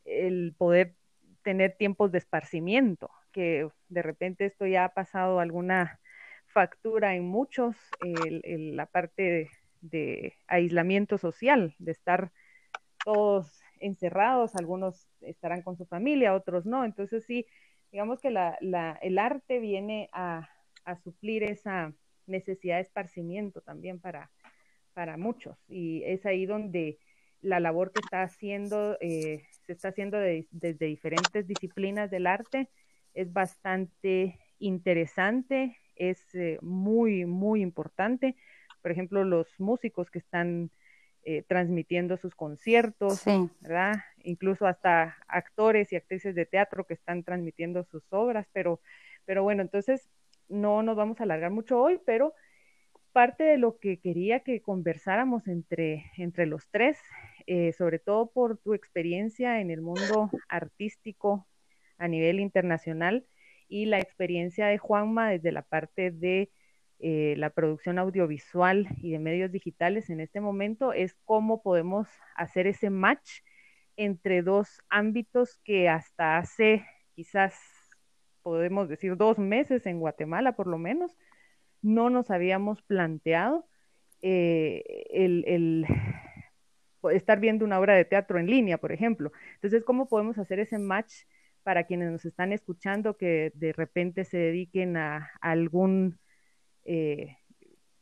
el 0.05 0.53
poder 0.57 0.95
tener 1.43 1.77
tiempos 1.77 2.11
de 2.11 2.17
esparcimiento, 2.17 3.09
que 3.31 3.69
de 3.89 4.01
repente 4.01 4.45
esto 4.45 4.65
ya 4.65 4.85
ha 4.85 4.93
pasado 4.93 5.39
alguna 5.39 5.99
factura 6.47 7.15
en 7.15 7.23
muchos, 7.25 7.75
la 8.01 8.85
parte 8.87 9.49
de, 9.81 10.33
aislamiento 10.47 11.17
social, 11.17 11.75
de 11.77 11.91
estar 11.91 12.31
todos 13.05 13.61
encerrados, 13.79 14.55
algunos 14.55 15.07
estarán 15.21 15.61
con 15.61 15.77
su 15.77 15.85
familia, 15.85 16.33
otros 16.33 16.65
no. 16.65 16.83
Entonces 16.83 17.25
sí, 17.25 17.45
digamos 17.91 18.19
que 18.19 18.31
la, 18.31 18.57
el 19.01 19.19
arte 19.19 19.59
viene 19.59 20.09
a, 20.11 20.49
suplir 21.03 21.43
esa 21.43 21.93
necesidad 22.27 22.77
de 22.77 22.83
esparcimiento 22.83 23.61
también 23.61 23.99
para, 23.99 24.31
para 24.97 25.15
muchos. 25.15 25.55
Y 25.67 26.01
es 26.05 26.25
ahí 26.25 26.47
donde 26.47 26.97
la 27.41 27.59
labor 27.59 27.91
que 27.91 27.99
está 28.03 28.23
haciendo, 28.23 28.97
eh, 28.99 29.43
se 29.67 29.73
está 29.73 29.89
haciendo 29.89 30.17
desde 30.17 30.85
diferentes 30.87 31.45
disciplinas 31.45 32.09
del 32.09 32.25
arte, 32.25 32.71
es 33.13 33.31
bastante 33.31 34.39
interesante, 34.57 35.77
es 35.95 36.33
eh, 36.33 36.57
muy, 36.63 37.27
muy 37.27 37.61
importante. 37.61 38.37
Por 38.81 38.89
ejemplo, 38.89 39.23
los 39.23 39.47
músicos 39.59 40.09
que 40.09 40.17
están 40.17 40.71
eh, 41.21 41.43
transmitiendo 41.47 42.17
sus 42.17 42.33
conciertos, 42.33 43.23
¿verdad? 43.59 43.97
Incluso 44.23 44.65
hasta 44.65 45.15
actores 45.27 45.93
y 45.93 45.95
actrices 45.95 46.33
de 46.33 46.47
teatro 46.47 46.87
que 46.87 46.95
están 46.95 47.21
transmitiendo 47.21 47.83
sus 47.83 48.01
obras, 48.11 48.47
pero, 48.51 48.81
pero 49.25 49.43
bueno, 49.43 49.61
entonces 49.61 50.09
no 50.49 50.81
nos 50.81 50.95
vamos 50.95 51.19
a 51.19 51.23
alargar 51.23 51.51
mucho 51.51 51.79
hoy, 51.79 52.01
pero 52.03 52.33
parte 53.17 53.45
de 53.45 53.57
lo 53.57 53.79
que 53.79 53.97
quería 53.97 54.41
que 54.41 54.61
conversáramos 54.61 55.47
entre, 55.47 56.11
entre 56.17 56.45
los 56.45 56.69
tres, 56.69 56.99
eh, 57.47 57.73
sobre 57.73 57.97
todo 57.97 58.29
por 58.29 58.59
tu 58.59 58.75
experiencia 58.75 59.59
en 59.59 59.71
el 59.71 59.81
mundo 59.81 60.29
artístico 60.47 61.47
a 61.97 62.07
nivel 62.07 62.39
internacional 62.39 63.25
y 63.67 63.87
la 63.87 63.97
experiencia 63.97 64.67
de 64.67 64.77
Juanma 64.77 65.31
desde 65.31 65.51
la 65.51 65.63
parte 65.63 66.11
de 66.11 66.51
eh, 66.99 67.33
la 67.37 67.49
producción 67.49 67.97
audiovisual 67.97 68.87
y 69.01 69.13
de 69.13 69.17
medios 69.17 69.51
digitales 69.51 70.11
en 70.11 70.19
este 70.19 70.39
momento, 70.39 70.93
es 70.93 71.15
cómo 71.25 71.63
podemos 71.63 72.07
hacer 72.35 72.67
ese 72.67 72.91
match 72.91 73.39
entre 73.95 74.43
dos 74.43 74.83
ámbitos 74.89 75.57
que 75.63 75.89
hasta 75.89 76.37
hace 76.37 76.85
quizás 77.15 77.55
podemos 78.43 78.87
decir 78.87 79.17
dos 79.17 79.39
meses 79.39 79.87
en 79.87 79.99
Guatemala 79.99 80.55
por 80.55 80.67
lo 80.67 80.77
menos, 80.77 81.17
no 81.87 82.09
nos 82.09 82.29
habíamos 82.31 82.81
planteado 82.81 83.65
eh, 84.21 84.83
el, 85.09 85.85
estar 87.11 87.39
viendo 87.39 87.63
una 87.63 87.79
obra 87.79 87.95
de 87.95 88.05
teatro 88.05 88.39
en 88.39 88.47
línea, 88.47 88.77
por 88.77 88.91
ejemplo. 88.91 89.31
Entonces, 89.55 89.83
¿cómo 89.85 90.07
podemos 90.07 90.37
hacer 90.37 90.59
ese 90.59 90.79
match 90.79 91.13
para 91.63 91.85
quienes 91.85 92.11
nos 92.11 92.25
están 92.25 92.51
escuchando 92.51 93.17
que 93.17 93.51
de 93.55 93.73
repente 93.73 94.25
se 94.25 94.37
dediquen 94.37 94.97
a, 94.97 95.31
algún 95.39 96.19
eh, 96.83 97.37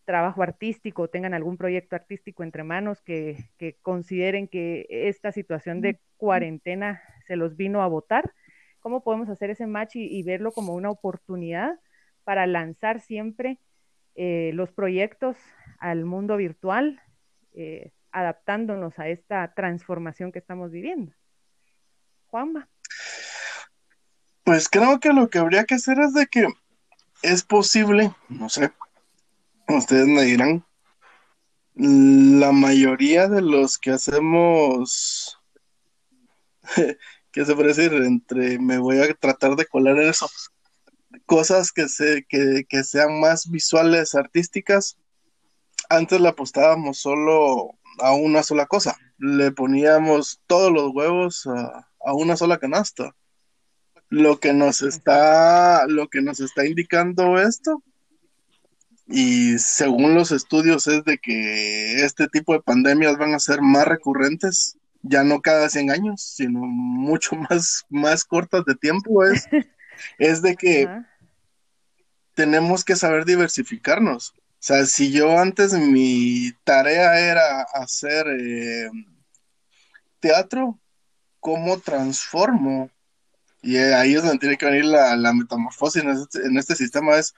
trabajo 0.04 0.42
artístico, 0.42 1.10
tengan 1.10 1.34
algún 1.34 1.58
proyecto 1.58 1.96
artístico 1.96 2.44
entre 2.44 2.64
manos, 2.64 3.02
que, 3.02 3.50
consideren 3.84 4.48
que 4.48 4.88
esta 4.90 5.32
situación 5.32 5.82
de 5.82 6.00
cuarentena 6.18 7.02
se 7.28 7.36
los 7.36 7.56
vino 7.56 7.84
a 7.84 7.88
votar? 7.88 8.34
¿Cómo 8.80 9.04
podemos 9.04 9.30
hacer 9.30 9.52
ese 9.52 9.68
match 9.68 9.96
y 9.96 10.24
verlo 10.24 10.52
como 10.52 10.74
una 10.74 10.92
oportunidad 10.92 11.80
para 12.24 12.46
lanzar 12.46 13.00
siempre 13.00 13.60
eh, 14.16 14.52
los 14.54 14.72
proyectos 14.72 15.38
al 15.80 16.06
mundo 16.06 16.38
virtual, 16.38 17.02
eh, 17.54 17.92
adaptándonos 18.12 18.98
a 18.98 19.10
esta 19.10 19.54
transformación 19.54 20.32
que 20.32 20.40
estamos 20.40 20.72
viviendo. 20.72 21.14
Juanma. 22.28 22.70
Pues 24.44 24.70
creo 24.70 25.00
que 25.00 25.12
lo 25.12 25.30
que 25.30 25.40
habría 25.40 25.66
que 25.66 25.76
hacer 25.76 26.00
es 26.00 26.14
de 26.14 26.28
que 26.28 26.48
es 27.24 27.44
posible, 27.44 28.12
no 28.30 28.48
sé, 28.50 28.72
ustedes 29.68 30.08
me 30.08 30.22
dirán, 30.22 30.64
la 31.74 32.52
mayoría 32.52 33.28
de 33.28 33.42
los 33.42 33.78
que 33.78 33.92
hacemos, 33.92 35.40
¿qué 37.32 37.46
se 37.46 37.56
puede 37.56 37.70
decir? 37.70 37.94
Entre 37.94 38.60
me 38.60 38.78
voy 38.78 39.00
a 39.00 39.14
tratar 39.14 39.56
de 39.56 39.66
colar 39.66 40.00
eso, 40.00 40.30
cosas 41.26 41.72
que, 41.72 41.88
se, 41.88 42.26
que, 42.28 42.66
que 42.68 42.84
sean 42.84 43.20
más 43.20 43.50
visuales, 43.50 44.16
artísticas, 44.16 44.98
antes 45.90 46.20
le 46.20 46.30
apostábamos 46.30 47.00
solo 47.00 47.72
a 48.00 48.14
una 48.14 48.44
sola 48.44 48.66
cosa. 48.66 48.98
Le 49.18 49.52
poníamos 49.52 50.42
todos 50.48 50.72
los 50.72 50.92
huevos 50.94 51.48
a, 51.48 51.88
a, 52.06 52.14
una 52.14 52.36
sola 52.36 52.58
canasta. 52.58 53.16
Lo 54.10 54.40
que 54.40 54.54
nos 54.54 54.82
está, 54.82 55.86
lo 55.88 56.08
que 56.08 56.22
nos 56.22 56.40
está 56.40 56.66
indicando 56.66 57.40
esto, 57.40 57.84
y 59.08 59.60
según 59.60 60.16
los 60.16 60.32
estudios, 60.32 60.88
es 60.88 61.04
de 61.04 61.18
que 61.20 62.04
este 62.04 62.28
tipo 62.28 62.54
de 62.54 62.62
pandemias 62.62 63.18
van 63.18 63.34
a 63.34 63.40
ser 63.40 63.62
más 63.62 63.88
recurrentes, 63.88 64.78
ya 65.04 65.24
no 65.24 65.42
cada 65.42 65.70
100 65.70 65.92
años, 65.92 66.22
sino 66.22 66.60
mucho 66.62 67.36
más, 67.50 67.86
más 67.90 68.24
cortas 68.24 68.66
de 68.66 68.76
tiempo. 68.76 69.24
Es, 69.24 69.48
es 70.18 70.42
de 70.42 70.56
que 70.56 70.88
tenemos 72.34 72.84
que 72.84 72.96
saber 72.96 73.26
diversificarnos. 73.26 74.34
O 74.38 74.68
sea, 74.68 74.86
si 74.86 75.12
yo 75.12 75.38
antes 75.38 75.74
mi 75.74 76.52
tarea 76.64 77.20
era 77.20 77.62
hacer 77.74 78.26
eh, 78.28 78.90
teatro, 80.20 80.80
¿cómo 81.40 81.80
transformo? 81.80 82.90
Y 83.62 83.78
ahí 83.78 84.16
es 84.16 84.24
donde 84.24 84.40
tiene 84.40 84.58
que 84.58 84.66
venir 84.66 84.86
la, 84.86 85.34
metamorfosis 85.34 86.04
en 86.04 86.10
este, 86.10 86.46
en 86.46 86.58
este 86.58 86.76
sistema, 86.76 87.18
es 87.18 87.34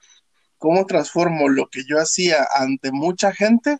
cómo 0.58 0.86
transformo 0.86 1.48
lo 1.48 1.68
que 1.68 1.84
yo 1.84 1.98
hacía 2.00 2.46
ante 2.54 2.92
mucha 2.92 3.32
gente, 3.32 3.78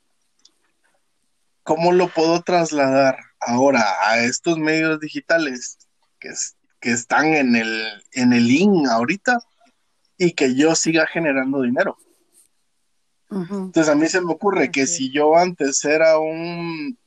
cómo 1.62 1.92
lo 1.92 2.08
puedo 2.08 2.42
trasladar 2.42 3.18
ahora 3.40 3.84
a 4.02 4.20
estos 4.20 4.58
medios 4.58 5.00
digitales 5.00 5.78
que, 6.18 6.30
que 6.80 6.90
están 6.90 7.26
en 7.34 7.56
el, 7.56 8.02
en 8.12 8.32
el 8.32 8.50
IN 8.50 8.86
ahorita 8.86 9.38
y 10.16 10.32
que 10.32 10.54
yo 10.54 10.74
siga 10.74 11.06
generando 11.06 11.62
dinero. 11.62 11.96
Entonces 13.30 13.88
a 13.88 13.94
mí 13.94 14.08
se 14.08 14.20
me 14.20 14.32
ocurre 14.32 14.70
que 14.70 14.86
si 14.86 15.10
yo 15.12 15.36
antes 15.36 15.84
era 15.84 16.18
un, 16.18 16.98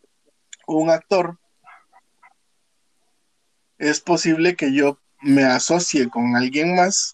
un 0.67 0.89
actor, 0.89 1.39
es 3.79 3.99
posible 3.99 4.55
que 4.55 4.71
yo 4.73 4.99
me 5.21 5.43
asocie 5.43 6.09
con 6.09 6.35
alguien 6.35 6.75
más 6.75 7.13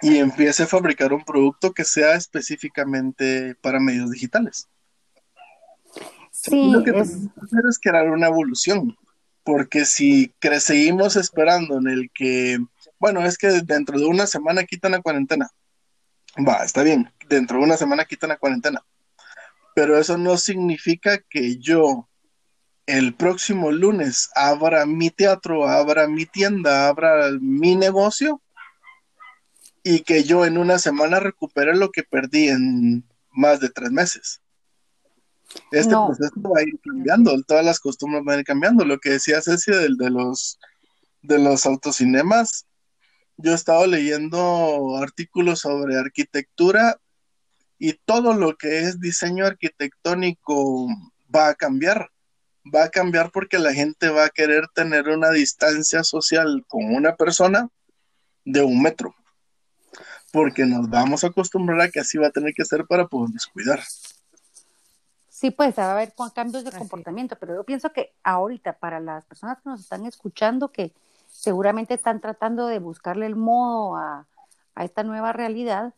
y 0.00 0.18
empiece 0.18 0.62
a 0.62 0.66
fabricar 0.66 1.12
un 1.12 1.24
producto 1.24 1.72
que 1.72 1.84
sea 1.84 2.14
específicamente 2.14 3.54
para 3.56 3.78
medios 3.78 4.10
digitales. 4.10 4.68
Sí, 6.30 6.70
lo 6.70 6.82
que 6.82 6.90
es... 6.90 7.10
tenemos 7.10 7.32
que 7.34 7.40
hacer 7.42 7.60
es 7.68 7.78
crear 7.78 8.10
una 8.10 8.26
evolución, 8.26 8.96
porque 9.44 9.84
si 9.84 10.32
seguimos 10.58 11.16
esperando 11.16 11.78
en 11.78 11.88
el 11.88 12.10
que 12.12 12.58
bueno, 13.04 13.22
es 13.22 13.36
que 13.36 13.48
dentro 13.48 13.98
de 13.98 14.06
una 14.06 14.26
semana 14.26 14.64
quitan 14.64 14.92
la 14.92 15.02
cuarentena. 15.02 15.50
Va, 16.36 16.64
está 16.64 16.82
bien, 16.82 17.12
dentro 17.28 17.58
de 17.58 17.64
una 17.64 17.76
semana 17.76 18.06
quitan 18.06 18.30
la 18.30 18.38
cuarentena. 18.38 18.82
Pero 19.74 19.98
eso 19.98 20.16
no 20.16 20.38
significa 20.38 21.18
que 21.18 21.58
yo 21.58 22.08
el 22.86 23.14
próximo 23.14 23.72
lunes 23.72 24.30
abra 24.34 24.86
mi 24.86 25.10
teatro, 25.10 25.68
abra 25.68 26.08
mi 26.08 26.24
tienda, 26.24 26.88
abra 26.88 27.30
mi 27.40 27.76
negocio 27.76 28.40
y 29.82 30.00
que 30.00 30.24
yo 30.24 30.46
en 30.46 30.56
una 30.56 30.78
semana 30.78 31.20
recupere 31.20 31.76
lo 31.76 31.90
que 31.90 32.04
perdí 32.04 32.48
en 32.48 33.04
más 33.30 33.60
de 33.60 33.68
tres 33.68 33.90
meses. 33.90 34.40
Este 35.70 35.94
proceso 35.94 36.34
va 36.40 36.60
a 36.60 36.62
ir 36.62 36.78
cambiando, 36.82 37.42
todas 37.42 37.64
las 37.64 37.80
costumbres 37.80 38.24
van 38.24 38.36
a 38.36 38.40
ir 38.40 38.44
cambiando. 38.44 38.84
Lo 38.84 38.98
que 38.98 39.10
decía 39.10 39.42
Ceci 39.42 39.72
del 39.72 39.96
de 39.96 40.10
los 40.10 40.58
de 41.22 41.38
los 41.38 41.64
autocinemas, 41.64 42.66
yo 43.36 43.52
he 43.52 43.54
estado 43.54 43.86
leyendo 43.86 44.96
artículos 44.98 45.60
sobre 45.60 45.98
arquitectura 45.98 47.00
y 47.78 47.94
todo 47.94 48.34
lo 48.34 48.56
que 48.56 48.80
es 48.80 49.00
diseño 49.00 49.46
arquitectónico 49.46 50.86
va 51.34 51.48
a 51.48 51.54
cambiar. 51.54 52.10
Va 52.74 52.84
a 52.84 52.88
cambiar 52.88 53.30
porque 53.30 53.58
la 53.58 53.74
gente 53.74 54.08
va 54.08 54.24
a 54.24 54.30
querer 54.30 54.68
tener 54.74 55.08
una 55.08 55.30
distancia 55.30 56.02
social 56.02 56.64
con 56.68 56.94
una 56.94 57.16
persona 57.16 57.68
de 58.44 58.62
un 58.62 58.80
metro. 58.80 59.14
Porque 60.32 60.64
nos 60.64 60.88
vamos 60.88 61.24
a 61.24 61.28
acostumbrar 61.28 61.80
a 61.80 61.90
que 61.90 62.00
así 62.00 62.16
va 62.16 62.28
a 62.28 62.32
tener 62.32 62.54
que 62.54 62.64
ser 62.64 62.86
para 62.86 63.06
podernos 63.06 63.46
cuidar. 63.46 63.82
Sí, 65.34 65.50
pues 65.50 65.76
va 65.76 65.86
a 65.86 65.92
haber 65.94 66.14
cambios 66.32 66.62
de 66.62 66.70
comportamiento, 66.70 67.34
pero 67.40 67.56
yo 67.56 67.64
pienso 67.64 67.92
que 67.92 68.14
ahorita 68.22 68.74
para 68.78 69.00
las 69.00 69.24
personas 69.24 69.60
que 69.60 69.68
nos 69.68 69.80
están 69.80 70.06
escuchando 70.06 70.70
que 70.70 70.92
seguramente 71.26 71.94
están 71.94 72.20
tratando 72.20 72.68
de 72.68 72.78
buscarle 72.78 73.26
el 73.26 73.34
modo 73.34 73.96
a, 73.96 74.28
esta 74.76 75.02
nueva 75.02 75.32
realidad, 75.32 75.92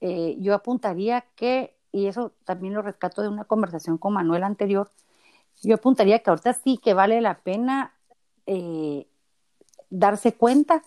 eh, 0.00 0.36
yo 0.38 0.54
apuntaría 0.54 1.22
que 1.34 1.74
y 1.90 2.06
eso 2.06 2.30
también 2.44 2.74
lo 2.74 2.82
rescato 2.82 3.22
de 3.22 3.28
una 3.28 3.42
conversación 3.42 3.98
con 3.98 4.12
Manuel 4.12 4.44
anterior, 4.44 4.92
yo 5.64 5.74
apuntaría 5.74 6.20
que 6.20 6.30
ahorita 6.30 6.52
sí 6.52 6.78
que 6.78 6.94
vale 6.94 7.20
la 7.20 7.38
pena 7.38 7.92
eh, 8.46 9.08
darse 9.90 10.32
cuenta 10.34 10.84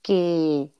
que 0.00 0.70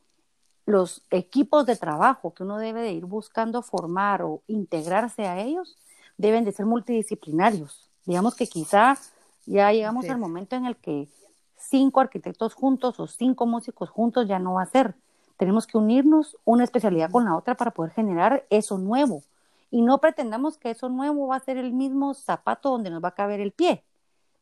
los 0.65 1.03
equipos 1.11 1.67
de 1.67 1.77
trabajo 1.77 2.33
que 2.33 2.43
uno 2.43 2.57
debe 2.57 2.81
de 2.81 2.93
ir 2.93 3.05
buscando 3.05 3.61
formar 3.61 4.23
o 4.23 4.43
integrarse 4.47 5.27
a 5.27 5.39
ellos 5.39 5.77
deben 6.17 6.45
de 6.45 6.53
ser 6.53 6.67
multidisciplinarios. 6.67 7.91
Digamos 8.05 8.35
que 8.35 8.47
quizá 8.47 8.99
ya 9.47 9.73
llegamos 9.73 10.09
al 10.09 10.19
momento 10.19 10.57
en 10.57 10.67
el 10.67 10.77
que 10.77 11.09
cinco 11.57 12.01
arquitectos 12.01 12.55
juntos 12.55 12.99
o 13.01 13.07
cinco 13.07 13.47
músicos 13.47 13.91
juntos 13.91 14.29
ya 14.29 14.39
no 14.39 14.55
va 14.55 14.63
a 14.63 14.67
ser. 14.67 14.95
Tenemos 15.37 15.67
que 15.67 15.79
unirnos 15.79 16.37
una 16.45 16.65
especialidad 16.65 17.11
con 17.11 17.25
la 17.25 17.37
otra 17.37 17.57
para 17.57 17.73
poder 17.73 17.93
generar 17.93 18.47
eso 18.51 18.79
nuevo. 18.79 19.23
Y 19.71 19.83
no 19.83 19.99
pretendamos 19.99 20.59
que 20.59 20.71
eso 20.71 20.89
nuevo 20.89 21.29
va 21.29 21.37
a 21.37 21.41
ser 21.41 21.57
el 21.57 21.73
mismo 21.73 22.15
zapato 22.15 22.71
donde 22.71 22.91
nos 22.91 23.03
va 23.03 23.09
a 23.09 23.15
caber 23.15 23.41
el 23.41 23.53
pie. 23.53 23.85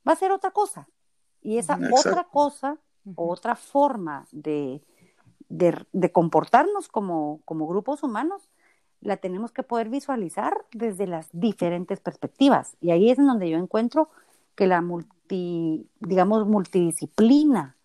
Va 0.06 0.12
a 0.12 0.16
ser 0.16 0.32
otra 0.32 0.50
cosa. 0.50 0.88
Y 1.42 1.58
esa 1.58 1.78
otra 1.92 2.24
cosa, 2.24 2.76
otra 3.14 3.54
forma 3.54 4.26
de, 4.32 4.82
de, 5.48 6.12
comportarnos 6.12 6.88
como, 6.88 7.40
como 7.44 7.66
grupos 7.66 8.02
humanos, 8.02 8.48
la 9.00 9.16
tenemos 9.16 9.52
que 9.52 9.62
poder 9.62 9.88
visualizar 9.88 10.64
desde 10.72 11.06
las 11.06 11.28
diferentes 11.32 12.00
perspectivas. 12.00 12.76
Y 12.80 12.90
ahí 12.90 13.10
es 13.10 13.18
en 13.18 13.26
donde 13.26 13.48
yo 13.48 13.58
encuentro 13.58 14.10
que 14.54 14.66
la 14.66 14.82
multi, 14.82 15.86
digamos, 16.00 16.46
multidisciplina 16.46 17.76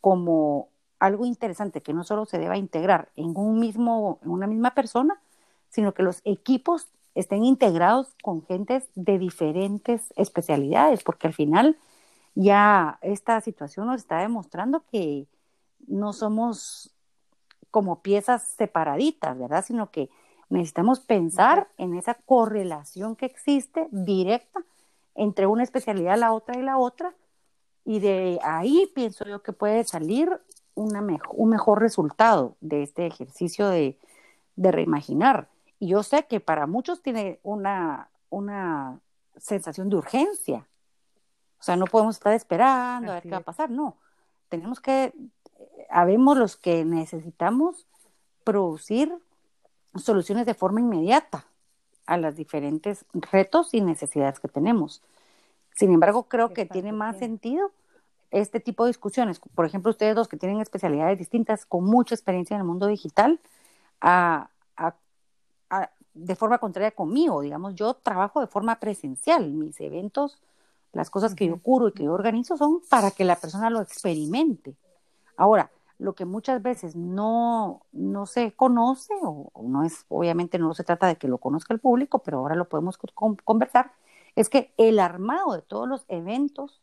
como 0.00 0.68
algo 0.98 1.26
interesante 1.26 1.82
que 1.82 1.92
no 1.92 2.04
solo 2.04 2.24
se 2.26 2.38
deba 2.38 2.56
integrar 2.56 3.10
en 3.16 3.36
un 3.36 3.60
mismo, 3.60 4.18
en 4.22 4.30
una 4.30 4.46
misma 4.46 4.74
persona, 4.74 5.20
sino 5.68 5.94
que 5.94 6.02
los 6.02 6.20
equipos 6.24 6.88
estén 7.14 7.44
integrados 7.44 8.14
con 8.22 8.44
gentes 8.44 8.88
de 8.94 9.18
diferentes 9.18 10.12
especialidades, 10.16 11.02
porque 11.02 11.26
al 11.26 11.34
final 11.34 11.76
ya 12.34 12.98
esta 13.02 13.40
situación 13.40 13.86
nos 13.86 14.02
está 14.02 14.18
demostrando 14.18 14.84
que 14.90 15.26
no 15.86 16.12
somos 16.12 16.90
como 17.70 18.00
piezas 18.00 18.42
separaditas, 18.56 19.38
¿verdad? 19.38 19.64
Sino 19.64 19.90
que 19.90 20.10
necesitamos 20.48 21.00
pensar 21.00 21.68
en 21.76 21.94
esa 21.94 22.14
correlación 22.14 23.16
que 23.16 23.26
existe 23.26 23.88
directa 23.90 24.60
entre 25.14 25.46
una 25.46 25.62
especialidad, 25.62 26.18
la 26.18 26.32
otra 26.32 26.58
y 26.58 26.62
la 26.62 26.78
otra, 26.78 27.14
y 27.84 28.00
de 28.00 28.38
ahí 28.42 28.90
pienso 28.94 29.24
yo 29.24 29.42
que 29.42 29.52
puede 29.52 29.84
salir 29.84 30.30
una 30.74 31.00
un 31.30 31.48
mejor 31.48 31.80
resultado 31.80 32.56
de 32.60 32.82
este 32.82 33.06
ejercicio 33.06 33.68
de, 33.68 33.98
reimaginar. 34.56 35.48
Y 35.78 35.88
yo 35.88 36.02
sé 36.02 36.26
que 36.26 36.40
para 36.40 36.66
muchos 36.66 37.02
tiene 37.02 37.40
una, 37.42 38.08
una 38.30 39.00
sensación 39.36 39.90
de 39.90 39.96
urgencia. 39.96 40.66
O 41.60 41.62
sea, 41.62 41.76
no 41.76 41.84
podemos 41.86 42.16
estar 42.16 42.32
esperando 42.32 43.12
a 43.12 43.14
ver 43.16 43.22
qué 43.22 43.30
va 43.30 43.38
a 43.38 43.40
pasar, 43.40 43.70
no. 43.70 43.96
Tenemos 44.48 44.80
que 44.80 45.12
habemos 45.90 46.36
los 46.36 46.56
que 46.56 46.84
necesitamos 46.84 47.86
producir 48.44 49.12
soluciones 49.98 50.46
de 50.46 50.54
forma 50.54 50.80
inmediata 50.80 51.46
a 52.06 52.16
los 52.16 52.36
diferentes 52.36 53.04
retos 53.12 53.74
y 53.74 53.80
necesidades 53.80 54.38
que 54.40 54.48
tenemos. 54.48 55.02
Sin 55.74 55.92
embargo, 55.92 56.24
creo 56.24 56.52
que 56.54 56.64
tiene 56.66 56.92
más 56.92 57.18
sentido 57.18 57.70
este 58.30 58.60
tipo 58.60 58.84
de 58.84 58.90
discusiones. 58.90 59.40
Por 59.54 59.66
ejemplo, 59.66 59.90
ustedes 59.90 60.14
dos 60.14 60.28
que 60.28 60.36
tienen 60.36 60.60
especialidades 60.60 61.18
distintas, 61.18 61.66
con 61.66 61.84
mucha 61.84 62.14
experiencia 62.14 62.54
en 62.54 62.60
el 62.60 62.66
mundo 62.66 62.86
digital, 62.86 63.40
de 66.14 66.36
forma 66.36 66.58
contraria 66.58 66.92
conmigo. 66.92 67.40
Digamos, 67.40 67.74
yo 67.74 67.94
trabajo 67.94 68.40
de 68.40 68.46
forma 68.46 68.78
presencial. 68.80 69.50
Mis 69.50 69.80
eventos, 69.80 70.38
las 70.92 71.10
cosas 71.10 71.34
que 71.34 71.46
yo 71.46 71.58
curo 71.60 71.88
y 71.88 71.92
que 71.92 72.04
yo 72.04 72.12
organizo 72.12 72.56
son 72.56 72.80
para 72.88 73.10
que 73.10 73.24
la 73.24 73.36
persona 73.36 73.68
lo 73.68 73.80
experimente. 73.82 74.74
Ahora, 75.36 75.70
lo 75.98 76.14
que 76.14 76.24
muchas 76.24 76.62
veces 76.62 76.94
no, 76.94 77.82
no 77.92 78.26
se 78.26 78.52
conoce, 78.52 79.14
o, 79.22 79.50
no 79.62 79.84
es, 79.84 80.04
obviamente 80.08 80.58
no 80.58 80.74
se 80.74 80.84
trata 80.84 81.06
de 81.06 81.16
que 81.16 81.28
lo 81.28 81.38
conozca 81.38 81.72
el 81.72 81.80
público, 81.80 82.18
pero 82.20 82.38
ahora 82.38 82.54
lo 82.54 82.68
podemos 82.68 82.98
conversar, 83.44 83.92
es 84.34 84.48
que 84.48 84.74
el 84.76 84.98
armado 84.98 85.54
de 85.54 85.62
todos 85.62 85.88
los 85.88 86.04
eventos 86.08 86.82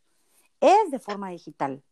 es 0.61 0.91
de 0.91 0.99
forma 0.99 1.29
digital. 1.29 1.83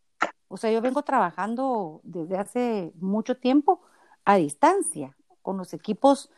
O 0.48 0.58
sea, 0.58 0.72
yo 0.72 0.82
vengo 0.82 1.04
trabajando 1.04 2.02
desde 2.04 2.38
hace 2.38 2.92
mucho 3.00 3.38
tiempo 3.38 3.82
a 4.26 4.36
distancia, 4.36 5.16
con 5.42 5.58
los 5.58 5.74
equipos 5.74 6.30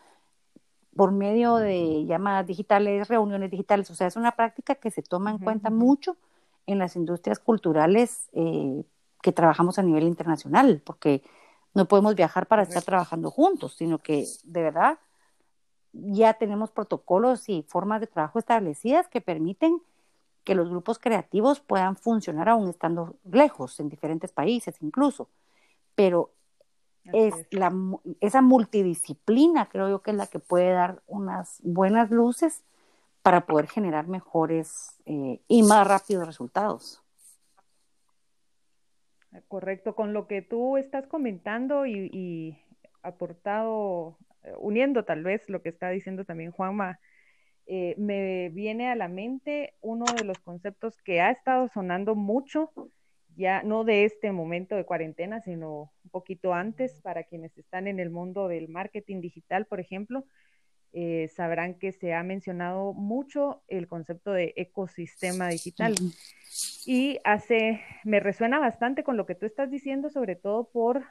por 0.95 1.11
medio 1.11 1.55
de 1.55 2.05
llamadas 2.05 2.45
digitales, 2.45 3.07
reuniones 3.07 3.49
digitales. 3.49 3.89
O 3.89 3.95
sea, 3.95 4.07
es 4.07 4.15
una 4.15 4.33
práctica 4.33 4.75
que 4.75 4.91
se 4.91 5.01
toma 5.01 5.31
en 5.31 5.39
cuenta 5.39 5.69
mucho 5.69 6.17
en 6.67 6.79
las 6.79 6.95
industrias 6.95 7.39
culturales 7.39 8.29
eh, 8.33 8.83
que 9.23 9.31
trabajamos 9.31 9.79
a 9.79 9.83
nivel 9.83 10.03
internacional, 10.03 10.83
porque 10.85 11.23
no 11.73 11.87
podemos 11.87 12.13
viajar 12.13 12.45
para 12.45 12.63
estar 12.63 12.83
trabajando 12.83 13.31
juntos, 13.31 13.73
sino 13.75 13.97
que 13.97 14.27
de 14.43 14.61
verdad 14.61 14.99
ya 15.93 16.33
tenemos 16.33 16.71
protocolos 16.71 17.47
y 17.47 17.63
formas 17.63 18.01
de 18.01 18.07
trabajo 18.07 18.37
establecidas 18.37 19.07
que 19.07 19.21
permiten 19.21 19.81
que 20.43 20.55
los 20.55 20.69
grupos 20.69 20.99
creativos 20.99 21.61
puedan 21.61 21.95
funcionar 21.95 22.49
aún 22.49 22.69
estando 22.69 23.15
lejos, 23.31 23.79
en 23.79 23.87
diferentes 23.87 24.33
países 24.33 24.75
incluso. 24.81 25.29
Pero 25.95 26.31
es, 27.05 27.33
La, 27.51 27.73
esa 28.19 28.41
multidisciplina 28.41 29.69
creo 29.69 29.89
yo 29.89 30.01
que 30.01 30.11
es 30.11 30.17
la 30.17 30.27
que 30.27 30.39
puede 30.39 30.71
dar 30.71 31.01
unas 31.07 31.59
buenas 31.63 32.11
luces 32.11 32.61
para 33.21 33.45
poder 33.45 33.67
generar 33.67 34.07
mejores 34.07 34.97
eh, 35.05 35.39
y 35.47 35.63
más 35.63 35.87
rápidos 35.87 36.27
resultados. 36.27 37.02
Correcto, 39.47 39.95
con 39.95 40.13
lo 40.13 40.27
que 40.27 40.41
tú 40.41 40.77
estás 40.77 41.07
comentando 41.07 41.85
y, 41.87 42.57
aportado, 43.01 44.17
eh, 44.43 44.53
uniendo 44.59 45.05
tal 45.05 45.23
vez 45.23 45.49
lo 45.49 45.61
que 45.61 45.69
está 45.69 45.89
diciendo 45.89 46.23
también 46.23 46.51
Juanma, 46.51 46.99
eh, 47.65 47.95
me 47.97 48.49
viene 48.49 48.89
a 48.89 48.95
la 48.95 49.07
mente 49.07 49.73
uno 49.81 50.05
de 50.17 50.23
los 50.23 50.37
conceptos 50.41 51.01
que 51.01 51.21
ha 51.21 51.31
estado 51.31 51.67
sonando 51.69 52.15
mucho, 52.15 52.71
ya 53.35 53.63
no 53.63 53.83
de 53.83 54.05
este 54.05 54.31
momento 54.31 54.75
de 54.75 54.85
cuarentena, 54.85 55.41
sino 55.41 55.91
un 56.03 56.09
poquito 56.11 56.53
antes, 56.53 57.01
para 57.01 57.23
quienes 57.23 57.57
están 57.57 57.87
en 57.87 57.99
el 57.99 58.11
mundo 58.11 58.47
del 58.47 58.69
marketing 58.69 59.21
digital, 59.21 59.65
por 59.65 59.79
ejemplo, 59.79 60.25
eh, 60.95 61.27
sabrán 61.35 61.73
que 61.73 61.91
se 61.91 62.13
ha 62.13 62.21
mencionado 62.21 62.93
mucho 62.93 63.63
el 63.67 63.87
concepto 63.87 64.31
de 64.31 64.53
ecosistema 64.55 65.49
digital. 65.49 65.95
Y 66.85 67.19
hace, 67.23 67.81
me 68.03 68.19
resuena 68.19 68.59
bastante 68.59 69.03
con 69.03 69.17
lo 69.17 69.25
que 69.25 69.33
tú 69.33 69.47
estás 69.47 69.71
diciendo, 69.71 70.11
sobre 70.11 70.35
todo 70.35 70.69
por 70.69 71.03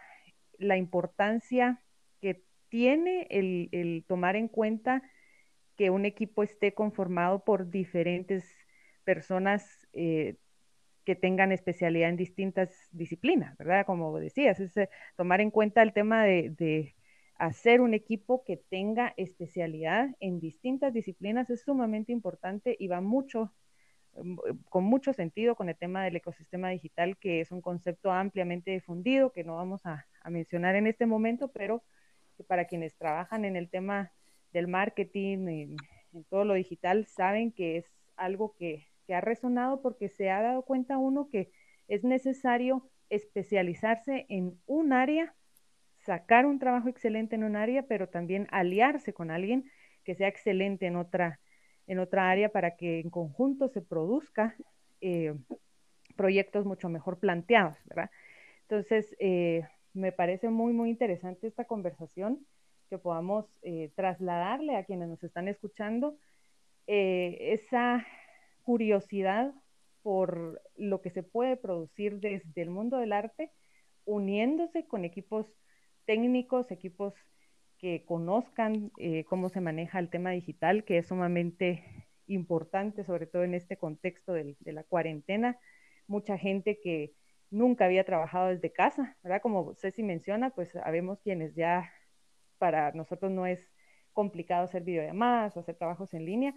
la 0.56 0.76
importancia 0.76 1.82
que 2.20 2.44
tiene 2.68 3.26
el, 3.30 4.04
tomar 4.06 4.36
en 4.36 4.46
cuenta 4.46 5.02
que 5.76 5.90
un 5.90 6.04
equipo 6.04 6.44
esté 6.44 6.74
conformado 6.74 7.44
por 7.44 7.68
diferentes 7.68 8.44
personas 9.02 9.88
eh, 9.94 10.36
que 11.04 11.16
tengan 11.16 11.50
especialidad 11.50 12.10
en 12.10 12.16
distintas 12.16 12.70
disciplinas, 12.92 13.58
¿verdad? 13.58 13.84
Como 13.84 14.16
decías, 14.20 14.60
es 14.60 14.76
eh, 14.76 14.88
tomar 15.16 15.40
en 15.40 15.50
cuenta 15.50 15.82
el 15.82 15.92
tema 15.92 16.24
de 16.24 16.94
hacer 17.42 17.80
un 17.80 17.92
equipo 17.92 18.44
que 18.44 18.56
tenga 18.56 19.14
especialidad 19.16 20.10
en 20.20 20.38
distintas 20.38 20.92
disciplinas 20.92 21.50
es 21.50 21.62
sumamente 21.62 22.12
importante 22.12 22.76
y 22.78 22.86
va 22.86 23.00
mucho, 23.00 23.52
mm, 24.14 24.38
con 24.68 24.84
mucho 24.84 25.12
sentido 25.12 25.56
con 25.56 25.68
el 25.68 25.76
tema 25.76 26.04
del 26.04 26.14
ecosistema 26.14 26.70
digital, 26.70 27.16
que 27.18 27.40
es 27.40 27.50
un 27.50 27.60
concepto 27.60 28.12
ampliamente 28.12 28.70
difundido, 28.70 29.32
que 29.32 29.42
no 29.42 29.56
vamos 29.56 29.84
a, 29.86 30.06
mencionar 30.30 30.76
en 30.76 30.86
este 30.86 31.04
momento, 31.04 31.48
pero 31.48 31.82
que 32.36 32.44
para 32.44 32.66
quienes 32.66 32.94
trabajan 32.94 33.44
en 33.44 33.56
el 33.56 33.68
tema 33.68 34.12
del 34.52 34.68
marketing, 34.68 35.48
en, 35.48 35.76
todo 36.28 36.44
lo 36.44 36.54
digital, 36.54 37.06
saben 37.06 37.50
que 37.50 37.78
es 37.78 37.86
algo 38.14 38.54
que, 38.56 38.86
que 39.04 39.14
ha 39.14 39.20
resonado 39.20 39.82
porque 39.82 40.08
se 40.08 40.30
ha 40.30 40.42
dado 40.42 40.62
cuenta 40.62 40.96
uno 40.96 41.28
que 41.28 41.50
es 41.88 42.04
necesario 42.04 42.88
especializarse 43.10 44.26
en 44.28 44.60
un 44.66 44.92
área 44.92 45.34
sacar 46.04 46.46
un 46.46 46.58
trabajo 46.58 46.88
excelente 46.88 47.36
en 47.36 47.44
un 47.44 47.56
área, 47.56 47.82
pero 47.82 48.08
también 48.08 48.48
aliarse 48.50 49.12
con 49.12 49.30
alguien 49.30 49.70
que 50.04 50.14
sea 50.14 50.28
excelente 50.28 50.86
en 50.86 50.96
otra, 50.96 51.40
en 51.86 51.98
otra 51.98 52.30
área 52.30 52.48
para 52.48 52.76
que 52.76 53.00
en 53.00 53.10
conjunto 53.10 53.68
se 53.68 53.82
produzca 53.82 54.56
eh, 55.00 55.34
proyectos 56.16 56.66
mucho 56.66 56.88
mejor 56.88 57.18
planteados, 57.18 57.78
¿verdad? 57.86 58.10
Entonces, 58.62 59.14
eh, 59.18 59.62
me 59.92 60.12
parece 60.12 60.48
muy, 60.48 60.72
muy 60.72 60.90
interesante 60.90 61.46
esta 61.46 61.64
conversación 61.64 62.46
que 62.90 62.98
podamos 62.98 63.46
eh, 63.62 63.90
trasladarle 63.94 64.76
a 64.76 64.84
quienes 64.84 65.08
nos 65.08 65.22
están 65.22 65.48
escuchando 65.48 66.16
esa 66.86 68.04
curiosidad 68.64 69.54
por 70.02 70.60
lo 70.76 71.00
que 71.00 71.10
se 71.10 71.22
puede 71.22 71.56
producir 71.56 72.18
desde 72.18 72.60
el 72.60 72.70
mundo 72.70 72.98
del 72.98 73.12
arte, 73.12 73.52
uniéndose 74.04 74.84
con 74.86 75.04
equipos 75.04 75.46
técnicos, 76.12 76.70
equipos 76.70 77.14
que 77.78 78.04
conozcan 78.04 78.92
eh, 78.98 79.24
cómo 79.24 79.48
se 79.48 79.62
maneja 79.62 79.98
el 79.98 80.10
tema 80.10 80.28
digital, 80.32 80.84
que 80.84 80.98
es 80.98 81.06
sumamente 81.06 82.06
importante, 82.26 83.02
sobre 83.02 83.26
todo 83.26 83.44
en 83.44 83.54
este 83.54 83.78
contexto 83.78 84.34
de 84.34 84.54
la 84.66 84.84
cuarentena. 84.84 85.58
Mucha 86.06 86.36
gente 86.36 86.78
que 86.82 87.14
nunca 87.48 87.86
había 87.86 88.04
trabajado 88.04 88.48
desde 88.48 88.70
casa, 88.70 89.16
¿verdad? 89.22 89.40
Como 89.40 89.74
Ceci 89.74 90.02
menciona, 90.02 90.50
pues 90.50 90.72
sabemos 90.72 91.18
quienes 91.22 91.54
ya 91.54 91.90
para 92.58 92.92
nosotros 92.92 93.32
no 93.32 93.46
es 93.46 93.66
complicado 94.12 94.64
hacer 94.64 94.82
videollamadas 94.82 95.56
o 95.56 95.60
hacer 95.60 95.76
trabajos 95.76 96.12
en 96.12 96.26
línea, 96.26 96.54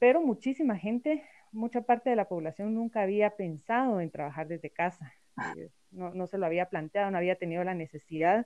pero 0.00 0.20
muchísima 0.20 0.76
gente, 0.76 1.24
mucha 1.52 1.82
parte 1.82 2.10
de 2.10 2.16
la 2.16 2.28
población 2.28 2.74
nunca 2.74 3.02
había 3.02 3.36
pensado 3.36 4.00
en 4.00 4.10
trabajar 4.10 4.48
desde 4.48 4.70
casa, 4.70 5.12
eh, 5.56 5.70
no, 5.92 6.12
no 6.12 6.26
se 6.26 6.36
lo 6.36 6.46
había 6.46 6.68
planteado, 6.68 7.12
no 7.12 7.18
había 7.18 7.36
tenido 7.36 7.62
la 7.62 7.74
necesidad 7.74 8.44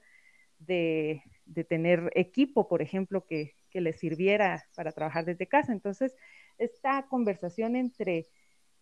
de, 0.59 1.23
tener 1.69 2.11
equipo, 2.14 2.69
por 2.69 2.83
ejemplo, 2.83 3.25
que, 3.25 3.55
que 3.71 3.81
les 3.81 3.99
sirviera 3.99 4.64
para 4.75 4.92
trabajar 4.92 5.25
desde 5.25 5.47
casa. 5.47 5.73
Entonces, 5.73 6.14
esta 6.59 7.07
conversación 7.09 7.77
entre 7.77 8.27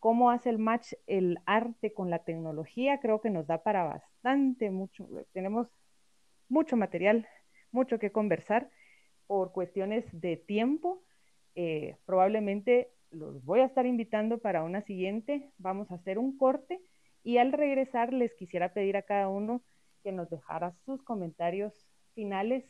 cómo 0.05 0.31
hace 0.31 0.51
el 0.51 0.59
match 0.59 0.93
el 1.07 1.39
arte 1.47 1.93
con 1.93 2.11
la 2.11 2.25
tecnología, 2.25 3.01
creo 3.01 3.21
que 3.21 3.31
nos 3.31 3.47
da 3.47 3.63
para 3.63 3.85
bastante, 3.85 4.71
mucho, 4.71 5.09
tenemos 5.33 5.69
mucho 6.49 6.77
material, 6.77 7.27
mucho 7.71 7.99
que 7.99 8.13
conversar 8.13 8.71
por 9.27 9.53
cuestiones 9.53 10.05
de 10.13 10.37
tiempo. 10.37 11.03
Eh, 11.55 11.97
probablemente 12.05 12.91
los 13.11 13.43
voy 13.45 13.61
a 13.61 13.65
estar 13.65 13.87
invitando 13.87 14.39
para 14.39 14.63
una 14.63 14.83
siguiente, 14.83 15.51
vamos 15.57 15.91
a 15.91 15.95
hacer 15.95 16.19
un 16.19 16.37
corte 16.37 16.81
y 17.23 17.39
al 17.39 17.53
regresar 17.53 18.13
les 18.13 18.35
quisiera 18.35 18.75
pedir 18.75 18.97
a 18.97 19.03
cada 19.03 19.29
uno 19.29 19.63
que 20.05 20.13
nos 20.13 20.31
dejara 20.31 20.73
sus 20.85 21.03
comentarios 21.03 21.73
finales 22.15 22.65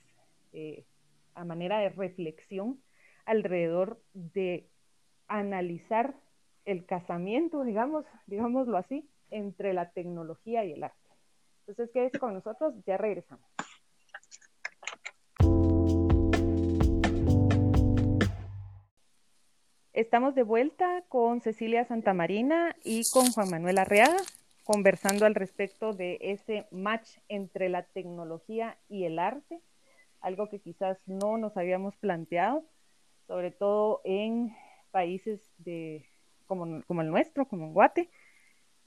eh, 0.53 0.87
a 1.35 1.45
manera 1.45 1.81
de 1.81 1.91
reflexión 1.91 2.81
alrededor 3.27 4.01
de 4.15 4.71
analizar 5.27 6.15
el 6.65 6.87
casamiento, 6.87 7.65
digamos, 7.65 8.07
digámoslo 8.27 8.79
así, 8.79 9.11
entre 9.31 9.75
la 9.75 9.91
tecnología 9.91 10.65
y 10.65 10.73
el 10.73 10.85
arte. 10.85 11.11
Entonces, 11.67 11.91
quédese 11.93 12.19
con 12.19 12.35
nosotros, 12.35 12.75
ya 12.87 12.97
regresamos. 12.97 13.45
Estamos 19.93 20.35
de 20.35 20.43
vuelta 20.43 21.05
con 21.09 21.41
Cecilia 21.41 21.85
Santamarina 21.85 22.75
y 22.85 23.03
con 23.13 23.31
Juan 23.31 23.49
Manuel 23.51 23.79
Arreaga, 23.79 24.17
conversando 24.65 25.27
al 25.27 25.35
respecto 25.35 25.93
de 25.93 26.19
ese 26.21 26.67
match 26.71 27.19
entre 27.29 27.69
la 27.69 27.83
tecnología 27.83 28.79
y 28.89 29.05
el 29.05 29.19
arte, 29.19 29.61
algo 30.21 30.49
que 30.49 30.61
quizás 30.61 30.99
no 31.07 31.37
nos 31.37 31.57
habíamos 31.57 31.97
planteado, 31.97 32.65
sobre 33.27 33.51
todo 33.51 34.01
en 34.05 34.57
países 34.91 35.41
de 35.59 36.07
como, 36.47 36.65
el 36.65 37.11
nuestro, 37.11 37.47
como 37.47 37.67
en 37.67 37.73
Guate. 37.75 38.11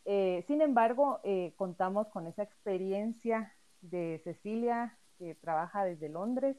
Eh, 0.06 0.44
sin 0.48 0.62
embargo, 0.62 1.20
eh, 1.24 1.54
contamos 1.58 2.08
con 2.10 2.28
esa 2.28 2.44
experiencia 2.44 3.54
de 3.82 4.22
Cecilia, 4.24 4.98
que 5.18 5.36
trabaja 5.36 5.84
desde 5.84 6.10
Londres 6.10 6.58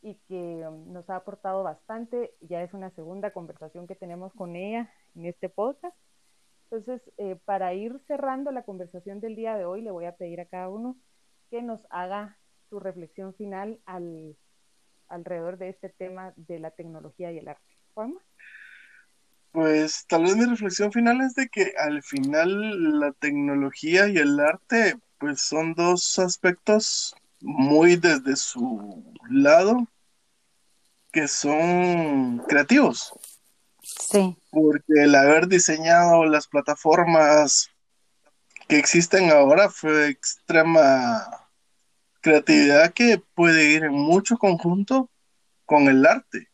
y 0.00 0.14
que 0.28 0.66
nos 0.86 1.08
ha 1.10 1.16
aportado 1.16 1.62
bastante. 1.62 2.34
Ya 2.40 2.62
es 2.62 2.74
una 2.74 2.90
segunda 2.90 3.32
conversación 3.32 3.86
que 3.86 3.94
tenemos 3.94 4.32
con 4.32 4.56
ella 4.56 4.90
en 5.14 5.26
este 5.26 5.48
podcast. 5.48 5.96
Entonces, 6.72 7.02
eh, 7.18 7.36
para 7.44 7.74
ir 7.74 8.00
cerrando 8.06 8.50
la 8.50 8.62
conversación 8.62 9.20
del 9.20 9.36
día 9.36 9.58
de 9.58 9.66
hoy, 9.66 9.82
le 9.82 9.90
voy 9.90 10.06
a 10.06 10.16
pedir 10.16 10.40
a 10.40 10.46
cada 10.46 10.70
uno 10.70 10.96
que 11.50 11.60
nos 11.60 11.80
haga 11.90 12.38
su 12.70 12.80
reflexión 12.80 13.34
final 13.34 13.78
al, 13.84 14.38
alrededor 15.08 15.58
de 15.58 15.68
este 15.68 15.90
tema 15.90 16.32
de 16.36 16.60
la 16.60 16.70
tecnología 16.70 17.30
y 17.30 17.36
el 17.36 17.48
arte. 17.48 17.76
¿Podemos? 17.92 18.22
Pues 19.50 20.06
tal 20.06 20.22
vez 20.22 20.34
mi 20.34 20.46
reflexión 20.46 20.90
final 20.92 21.20
es 21.20 21.34
de 21.34 21.50
que 21.50 21.74
al 21.76 22.02
final 22.02 22.98
la 23.00 23.12
tecnología 23.12 24.08
y 24.08 24.16
el 24.16 24.40
arte 24.40 24.94
pues 25.18 25.42
son 25.42 25.74
dos 25.74 26.18
aspectos 26.18 27.14
muy 27.42 27.96
desde 27.96 28.34
su 28.34 29.04
lado 29.28 29.86
que 31.12 31.28
son 31.28 32.38
creativos. 32.48 33.12
Sí. 34.10 34.36
Porque 34.50 35.02
el 35.02 35.14
haber 35.14 35.48
diseñado 35.48 36.24
las 36.24 36.46
plataformas 36.46 37.70
que 38.68 38.78
existen 38.78 39.30
ahora 39.30 39.68
fue 39.70 40.08
extrema 40.08 41.48
creatividad 42.20 42.92
que 42.92 43.20
puede 43.34 43.72
ir 43.72 43.84
en 43.84 43.92
mucho 43.92 44.36
conjunto 44.36 45.10
con 45.66 45.88
el 45.88 46.06
arte 46.06 46.48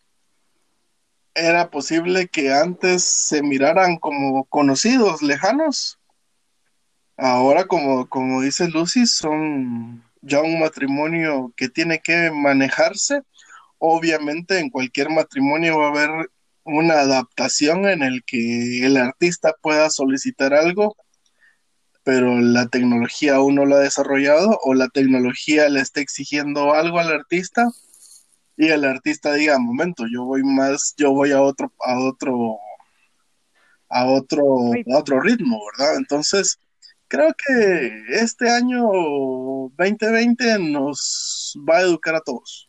era 1.38 1.70
posible 1.70 2.28
que 2.28 2.52
antes 2.52 3.04
se 3.04 3.42
miraran 3.42 3.96
como 3.96 4.44
conocidos, 4.44 5.22
lejanos. 5.22 5.98
Ahora, 7.16 7.66
como, 7.66 8.08
como 8.08 8.42
dice 8.42 8.68
Lucy, 8.68 9.06
son 9.06 10.04
ya 10.20 10.40
un 10.40 10.60
matrimonio 10.60 11.52
que 11.56 11.68
tiene 11.68 12.00
que 12.00 12.30
manejarse. 12.30 13.22
Obviamente 13.78 14.58
en 14.58 14.70
cualquier 14.70 15.10
matrimonio 15.10 15.78
va 15.78 15.86
a 15.86 15.90
haber 15.90 16.30
una 16.68 17.00
adaptación 17.00 17.88
en 17.88 18.02
el 18.02 18.22
que 18.24 18.86
el 18.86 18.96
artista 18.96 19.54
pueda 19.60 19.90
solicitar 19.90 20.54
algo, 20.54 20.96
pero 22.04 22.38
la 22.40 22.68
tecnología 22.68 23.36
aún 23.36 23.56
no 23.56 23.66
lo 23.66 23.76
ha 23.76 23.80
desarrollado 23.80 24.58
o 24.62 24.74
la 24.74 24.88
tecnología 24.88 25.68
le 25.68 25.80
está 25.80 26.00
exigiendo 26.00 26.72
algo 26.74 26.98
al 26.98 27.12
artista 27.12 27.68
y 28.56 28.68
el 28.68 28.84
artista 28.84 29.32
diga, 29.34 29.58
momento, 29.58 30.04
yo 30.12 30.24
voy 30.24 30.42
más, 30.42 30.94
yo 30.96 31.12
voy 31.12 31.30
a 31.32 31.40
otro, 31.40 31.72
a 31.80 31.98
otro, 32.00 32.58
a 33.88 34.06
otro, 34.06 34.44
a 34.72 34.98
otro 34.98 35.20
ritmo, 35.20 35.60
¿verdad? 35.76 35.96
Entonces, 35.96 36.58
creo 37.06 37.32
que 37.34 38.02
este 38.10 38.50
año 38.50 38.82
2020 39.76 40.58
nos 40.58 41.56
va 41.68 41.78
a 41.78 41.82
educar 41.82 42.16
a 42.16 42.20
todos. 42.20 42.67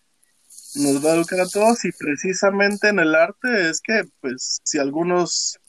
Nos 0.75 1.03
va 1.03 1.11
a 1.11 1.15
educar 1.15 1.39
a 1.41 1.47
todos 1.47 1.83
y 1.85 1.91
precisamente 1.91 2.89
en 2.89 2.99
el 2.99 3.15
arte 3.15 3.69
es 3.69 3.81
que, 3.81 4.03
pues, 4.21 4.59
si 4.63 4.77
algunos 4.77 5.59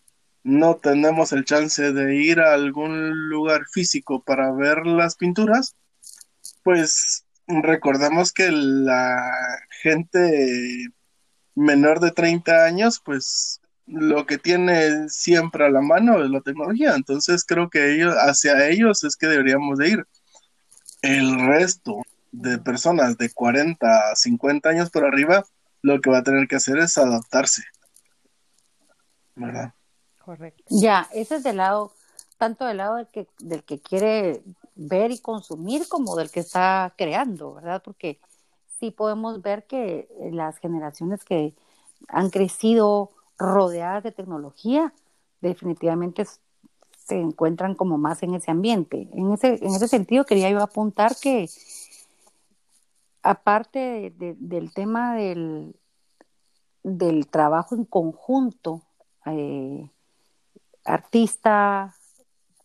no 0.43 0.77
tenemos 0.77 1.33
el 1.33 1.45
chance 1.45 1.93
de 1.93 2.17
ir 2.17 2.41
a 2.41 2.55
algún 2.55 3.29
lugar 3.29 3.63
físico 3.73 4.23
para 4.23 4.53
ver 4.53 4.87
las 4.87 5.17
pinturas, 5.17 5.75
pues 6.63 7.25
recordemos 7.47 8.33
que 8.33 8.51
la 8.51 9.21
gente 9.83 10.89
menor 11.55 12.01
de 12.01 12.11
30 12.13 12.65
años, 12.65 13.01
pues 13.05 13.61
lo 13.87 14.27
que 14.27 14.39
tiene 14.39 15.09
siempre 15.09 15.67
a 15.67 15.71
la 15.71 15.81
mano 15.81 16.23
es 16.23 16.31
la 16.31 16.41
tecnología. 16.41 16.95
Entonces 16.95 17.45
creo 17.45 17.69
que 17.71 17.95
ellos, 17.95 18.15
hacia 18.15 18.69
ellos 18.69 19.05
es 19.05 19.17
que 19.17 19.27
deberíamos 19.27 19.79
de 19.79 19.89
ir. 19.89 20.07
El 21.03 21.47
resto 21.47 22.03
de 22.33 22.59
personas 22.59 23.17
de 23.19 23.33
40 23.33 23.87
a 23.87 24.17
50 24.17 24.69
años 24.69 24.91
por 24.91 25.05
arriba, 25.05 25.45
lo 25.83 26.01
que 26.01 26.11
va 26.11 26.19
a 26.19 26.23
tener 26.23 26.47
que 26.49 26.57
hacer 26.57 26.79
es 26.79 26.97
adaptarse. 26.99 27.63
¿Verdad? 29.35 29.75
Correcto. 30.25 30.63
Ya, 30.69 31.09
ese 31.13 31.37
es 31.37 31.43
del 31.43 31.57
lado, 31.57 31.93
tanto 32.39 32.67
del 32.67 32.77
lado 32.77 32.97
del 32.97 33.09
que, 33.09 33.27
del 33.39 33.65
que 33.65 33.81
quiere 33.81 34.43
ver 34.75 35.11
y 35.11 35.19
consumir 35.19 35.89
como 35.89 36.17
del 36.17 36.31
que 36.31 36.41
está 36.41 36.95
creando, 36.97 37.55
¿verdad? 37.55 37.83
Porque 37.85 38.21
sí 38.79 38.91
podemos 38.91 39.43
ver 39.43 39.67
que 39.67 40.09
las 40.33 40.59
generaciones 40.59 41.25
que 41.25 41.55
han 42.09 42.31
crecido 42.31 43.11
rodeadas 43.39 44.03
de 44.03 44.13
tecnología 44.13 44.93
definitivamente 45.41 46.27
se 47.07 47.17
encuentran 47.17 47.75
como 47.75 47.99
más 47.99 48.23
en 48.23 48.35
ese 48.35 48.51
ambiente. 48.51 49.09
En 49.13 49.33
ese, 49.33 49.59
en 49.63 49.75
ese 49.75 49.89
sentido 49.89 50.25
quería 50.25 50.51
yo 50.51 50.63
apuntar 50.63 51.17
que 51.21 51.49
aparte 53.23 54.15
del 54.17 54.73
tema 54.73 55.15
del, 55.15 55.77
del 56.83 57.27
trabajo 57.29 57.75
en 57.75 57.85
conjunto, 57.85 58.83
eh, 59.27 59.91
artista, 60.85 61.95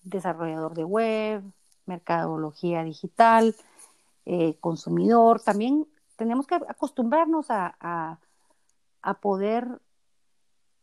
desarrollador 0.03 0.73
de 0.73 0.83
web, 0.83 1.43
mercadología 1.85 2.83
digital, 2.83 3.55
eh, 4.25 4.55
consumidor. 4.59 5.41
También 5.41 5.87
tenemos 6.15 6.47
que 6.47 6.55
acostumbrarnos 6.55 7.47
a, 7.49 7.75
a, 9.01 9.13
poder 9.21 9.81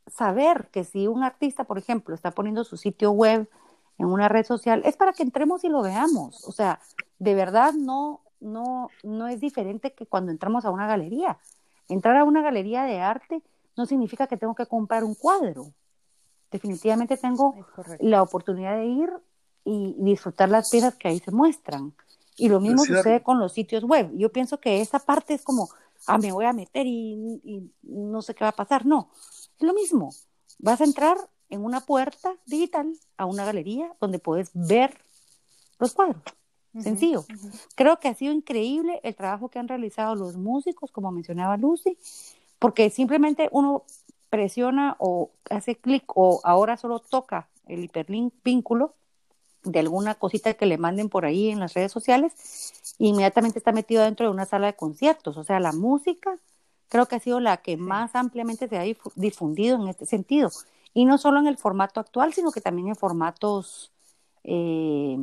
saber 0.06 0.68
que 0.70 0.84
si 0.84 1.06
un 1.06 1.22
artista, 1.22 1.64
por 1.64 1.78
ejemplo, 1.78 2.14
está 2.14 2.30
poniendo 2.30 2.64
su 2.64 2.76
sitio 2.76 3.10
web 3.12 3.48
en 3.98 4.06
una 4.06 4.28
red 4.28 4.44
social, 4.44 4.82
es 4.84 4.96
para 4.96 5.12
que 5.12 5.22
entremos 5.22 5.64
y 5.64 5.68
lo 5.68 5.82
veamos. 5.82 6.46
O 6.46 6.52
sea, 6.52 6.80
de 7.18 7.34
verdad 7.34 7.72
no, 7.72 8.20
no, 8.42 8.88
no 9.02 9.28
es 9.28 9.40
diferente 9.40 9.94
que 9.94 10.06
cuando 10.06 10.32
entramos 10.32 10.64
a 10.64 10.70
una 10.70 10.86
galería. 10.86 11.38
Entrar 11.88 12.16
a 12.16 12.24
una 12.24 12.42
galería 12.42 12.84
de 12.84 13.00
arte 13.00 13.42
no 13.76 13.86
significa 13.86 14.26
que 14.26 14.36
tengo 14.36 14.54
que 14.54 14.66
comprar 14.66 15.04
un 15.04 15.14
cuadro. 15.14 15.72
Definitivamente 16.50 17.16
tengo 17.16 17.54
la 18.00 18.22
oportunidad 18.22 18.76
de 18.76 18.86
ir 18.86 19.10
y 19.64 19.94
disfrutar 19.98 20.48
las 20.48 20.70
piezas 20.70 20.94
que 20.96 21.08
ahí 21.08 21.18
se 21.18 21.30
muestran. 21.30 21.94
Y 22.36 22.48
lo 22.48 22.60
mismo 22.60 22.84
sucede 22.84 23.22
con 23.22 23.38
los 23.38 23.52
sitios 23.52 23.84
web. 23.84 24.10
Yo 24.14 24.30
pienso 24.30 24.60
que 24.60 24.80
esa 24.80 24.98
parte 24.98 25.34
es 25.34 25.42
como 25.42 25.68
ah, 26.06 26.18
me 26.18 26.32
voy 26.32 26.44
a 26.44 26.52
meter 26.52 26.86
y, 26.86 27.40
y 27.44 27.70
no 27.82 28.22
sé 28.22 28.34
qué 28.34 28.44
va 28.44 28.50
a 28.50 28.56
pasar. 28.56 28.84
No, 28.84 29.10
es 29.58 29.62
lo 29.66 29.72
mismo. 29.72 30.12
Vas 30.58 30.80
a 30.80 30.84
entrar 30.84 31.16
en 31.48 31.64
una 31.64 31.80
puerta 31.80 32.34
digital 32.46 32.92
a 33.16 33.26
una 33.26 33.44
galería 33.44 33.94
donde 34.00 34.18
puedes 34.18 34.50
ver 34.54 34.98
los 35.78 35.92
cuadros. 35.94 36.22
Sencillo. 36.80 37.24
Creo 37.74 38.00
que 38.00 38.08
ha 38.08 38.14
sido 38.14 38.32
increíble 38.32 39.00
el 39.02 39.14
trabajo 39.14 39.48
que 39.48 39.58
han 39.58 39.68
realizado 39.68 40.14
los 40.14 40.36
músicos, 40.36 40.90
como 40.90 41.10
mencionaba 41.10 41.56
Lucy, 41.56 41.98
porque 42.58 42.88
simplemente 42.90 43.48
uno 43.52 43.84
presiona 44.30 44.96
o 44.98 45.30
hace 45.50 45.76
clic 45.76 46.04
o 46.14 46.40
ahora 46.44 46.76
solo 46.78 47.00
toca 47.00 47.48
el 47.66 47.84
hiperlink 47.84 48.32
vínculo 48.42 48.94
de 49.64 49.78
alguna 49.78 50.14
cosita 50.14 50.54
que 50.54 50.66
le 50.66 50.78
manden 50.78 51.08
por 51.08 51.24
ahí 51.24 51.50
en 51.50 51.60
las 51.60 51.74
redes 51.74 51.92
sociales, 51.92 52.32
e 52.98 53.06
inmediatamente 53.06 53.58
está 53.58 53.72
metido 53.72 54.02
dentro 54.02 54.26
de 54.26 54.32
una 54.32 54.46
sala 54.46 54.68
de 54.68 54.74
conciertos. 54.74 55.36
O 55.36 55.44
sea, 55.44 55.60
la 55.60 55.72
música 55.72 56.38
creo 56.88 57.06
que 57.06 57.16
ha 57.16 57.20
sido 57.20 57.40
la 57.40 57.58
que 57.58 57.76
más 57.76 58.14
ampliamente 58.14 58.68
se 58.68 58.78
ha 58.78 58.84
difundido 59.14 59.80
en 59.80 59.88
este 59.88 60.06
sentido. 60.06 60.50
Y 60.94 61.04
no 61.04 61.16
solo 61.16 61.38
en 61.38 61.46
el 61.46 61.56
formato 61.56 62.00
actual, 62.00 62.34
sino 62.34 62.50
que 62.50 62.60
también 62.60 62.88
en 62.88 62.96
formatos 62.96 63.92
eh, 64.44 65.16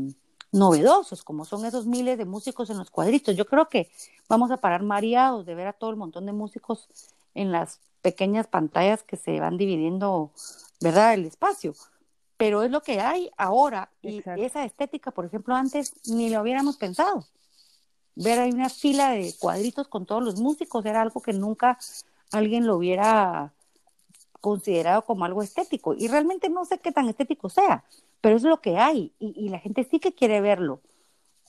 novedosos, 0.51 1.23
como 1.23 1.45
son 1.45 1.65
esos 1.65 1.85
miles 1.85 2.17
de 2.17 2.25
músicos 2.25 2.69
en 2.69 2.77
los 2.77 2.89
cuadritos. 2.89 3.35
Yo 3.35 3.45
creo 3.45 3.69
que 3.69 3.89
vamos 4.27 4.51
a 4.51 4.57
parar 4.57 4.83
mareados 4.83 5.45
de 5.45 5.55
ver 5.55 5.67
a 5.67 5.73
todo 5.73 5.89
el 5.89 5.95
montón 5.95 6.25
de 6.25 6.33
músicos 6.33 6.87
en 7.35 7.51
las 7.51 7.79
pequeñas 8.01 8.47
pantallas 8.47 9.03
que 9.03 9.17
se 9.17 9.39
van 9.39 9.57
dividiendo, 9.57 10.31
¿verdad?, 10.81 11.13
el 11.13 11.25
espacio. 11.25 11.73
Pero 12.37 12.63
es 12.63 12.71
lo 12.71 12.81
que 12.81 13.01
hay 13.01 13.29
ahora 13.37 13.91
y 14.01 14.23
esa 14.37 14.63
estética, 14.63 15.11
por 15.11 15.25
ejemplo, 15.25 15.55
antes 15.55 15.93
ni 16.07 16.29
lo 16.29 16.41
hubiéramos 16.41 16.77
pensado. 16.77 17.25
Ver 18.15 18.39
ahí 18.39 18.51
una 18.51 18.69
fila 18.69 19.11
de 19.11 19.33
cuadritos 19.37 19.87
con 19.87 20.05
todos 20.05 20.23
los 20.23 20.39
músicos 20.39 20.85
era 20.85 21.01
algo 21.01 21.21
que 21.21 21.33
nunca 21.33 21.77
alguien 22.31 22.65
lo 22.65 22.77
hubiera 22.77 23.53
considerado 24.39 25.03
como 25.03 25.25
algo 25.25 25.43
estético. 25.43 25.93
Y 25.93 26.07
realmente 26.07 26.49
no 26.49 26.65
sé 26.65 26.79
qué 26.79 26.91
tan 26.91 27.09
estético 27.09 27.49
sea, 27.49 27.83
pero 28.21 28.35
es 28.35 28.43
lo 28.43 28.61
que 28.61 28.77
hay 28.77 29.13
y, 29.19 29.49
la 29.49 29.59
gente 29.59 29.87
sí 29.89 29.99
que 29.99 30.13
quiere 30.13 30.41
verlo. 30.41 30.81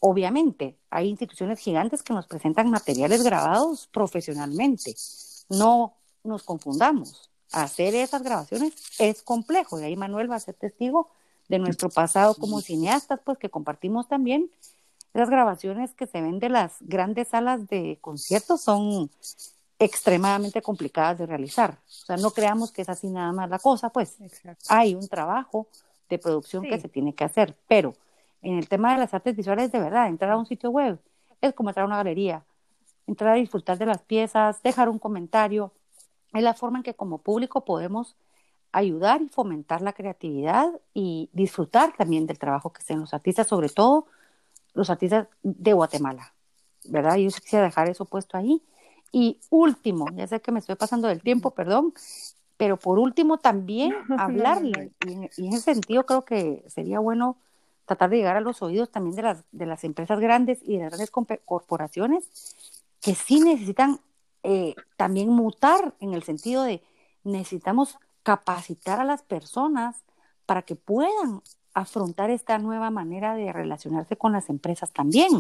Obviamente, 0.01 0.79
hay 0.89 1.09
instituciones 1.09 1.59
gigantes 1.59 2.03
que 2.03 2.15
nos 2.15 2.27
presentan 2.27 2.71
materiales 2.71 3.23
grabados 3.23 3.89
profesionalmente. 3.89 4.95
No 5.51 5.95
nos 6.25 6.43
confundamos. 6.43 7.31
Hacer 7.53 7.95
esas 7.95 8.23
grabaciones 8.23 8.75
es 8.99 9.23
complejo 9.23 9.81
y 9.81 9.85
ahí 9.85 9.97
Manuel 9.97 10.31
va 10.31 10.37
a 10.37 10.41
ser 10.41 10.55
testigo 10.55 11.11
de 11.49 11.59
nuestro 11.59 11.91
pasado 11.91 12.35
como 12.35 12.61
cineastas, 12.61 13.21
pues 13.25 13.37
que 13.37 13.51
compartimos 13.51 14.09
también. 14.09 14.51
Esas 15.13 15.29
grabaciones 15.29 15.93
que 15.93 16.07
se 16.07 16.21
ven 16.21 16.39
de 16.39 16.49
las 16.49 16.77
grandes 16.81 17.29
salas 17.29 17.67
de 17.67 17.99
conciertos 18.01 18.61
son 18.61 19.11
extremadamente 19.81 20.63
complicadas 20.63 21.19
de 21.19 21.27
realizar. 21.27 21.73
O 21.73 22.07
sea, 22.07 22.17
no 22.17 22.31
creamos 22.31 22.71
que 22.71 22.83
es 22.83 22.89
así 22.89 23.09
nada 23.09 23.33
más 23.33 23.51
la 23.51 23.59
cosa, 23.59 23.91
pues 23.91 24.17
hay 24.69 24.95
un 24.95 25.09
trabajo 25.09 25.67
de 26.11 26.19
producción 26.19 26.65
que 26.65 26.79
se 26.79 26.89
tiene 26.89 27.15
que 27.15 27.25
hacer, 27.25 27.57
pero 27.67 27.95
en 28.43 28.59
el 28.59 28.69
tema 28.69 28.93
de 28.93 28.99
las 28.99 29.15
artes 29.15 29.37
visuales, 29.37 29.73
de 29.73 29.81
verdad, 29.81 30.09
entrar 30.09 30.33
a 30.33 30.37
un 30.37 30.47
sitio 30.47 30.71
web 30.71 30.99
es 31.41 31.55
como 31.55 31.71
entrar 31.71 31.85
a 31.85 31.87
una 31.87 31.97
galería, 31.97 32.45
entrar 33.07 33.33
a 33.33 33.37
disfrutar 33.37 33.79
de 33.79 33.87
las 33.87 34.03
piezas, 34.03 34.63
dejar 34.63 34.89
un 34.89 34.99
comentario, 34.99 35.73
es 36.33 36.43
la 36.43 36.55
forma 36.55 36.79
en 36.79 36.83
que 36.83 36.95
como 36.95 37.19
público 37.19 37.65
podemos 37.65 38.17
ayudar 38.73 39.21
y 39.23 39.29
fomentar 39.29 39.83
la 39.83 39.93
creatividad 39.93 40.71
y 40.95 41.29
disfrutar 41.33 41.93
también 41.97 42.27
del 42.27 42.39
trabajo 42.39 42.73
que 42.73 42.83
hacen 42.83 43.01
los 43.01 43.15
artistas, 43.15 43.49
sobre 43.49 43.69
todo 43.69 44.07
los 44.75 44.91
artistas 44.91 45.27
de 45.43 45.73
Guatemala, 45.73 46.33
¿verdad? 46.85 47.17
Yo 47.17 47.31
quisiera 47.31 47.65
dejar 47.65 47.89
eso 47.89 48.05
puesto 48.05 48.37
ahí 48.37 48.63
y 49.13 49.39
último, 49.51 50.07
ya 50.15 50.27
sé 50.29 50.41
que 50.41 50.53
me 50.53 50.61
estoy 50.61 50.77
pasando 50.77 51.09
del 51.09 51.23
tiempo, 51.23 51.51
perdón, 51.51 51.93
pero 52.61 52.77
por 52.77 52.99
último 52.99 53.39
también 53.39 53.95
hablarle. 54.19 54.93
Y 55.07 55.13
en, 55.13 55.55
ese 55.55 55.73
sentido 55.73 56.05
creo 56.05 56.27
que 56.27 56.63
sería 56.69 57.01
bueno 57.01 57.39
tratar 57.87 58.11
de 58.11 58.19
llegar 58.19 58.37
a 58.37 58.43
los 58.43 58.61
oídos 58.61 58.91
también 58.91 59.17
de 59.17 59.23
las, 59.23 59.45
de 59.51 59.65
las 59.65 59.83
empresas 59.83 60.21
grandes 60.21 60.59
y 60.63 60.77
de 60.77 60.83
las 60.83 60.91
grandes 60.91 61.11
corporaciones 61.47 62.29
que 63.01 63.15
sí 63.15 63.41
necesitan 63.41 63.99
eh, 64.43 64.75
también 64.99 65.31
mutar 65.31 65.95
en 66.01 66.13
el 66.13 66.23
sentido 66.23 66.63
de 66.63 66.83
necesitamos 67.25 67.99
capacitar 68.23 69.01
a 69.01 69.05
las 69.05 69.23
personas 69.23 70.05
para 70.45 70.61
que 70.61 70.77
puedan 70.77 71.41
afrontar 71.73 72.29
esta 72.29 72.59
nueva 72.59 72.91
manera 72.91 73.37
de 73.37 73.55
relacionarse 73.55 74.19
con 74.19 74.33
las 74.33 74.51
empresas 74.51 74.93
también. 74.93 75.31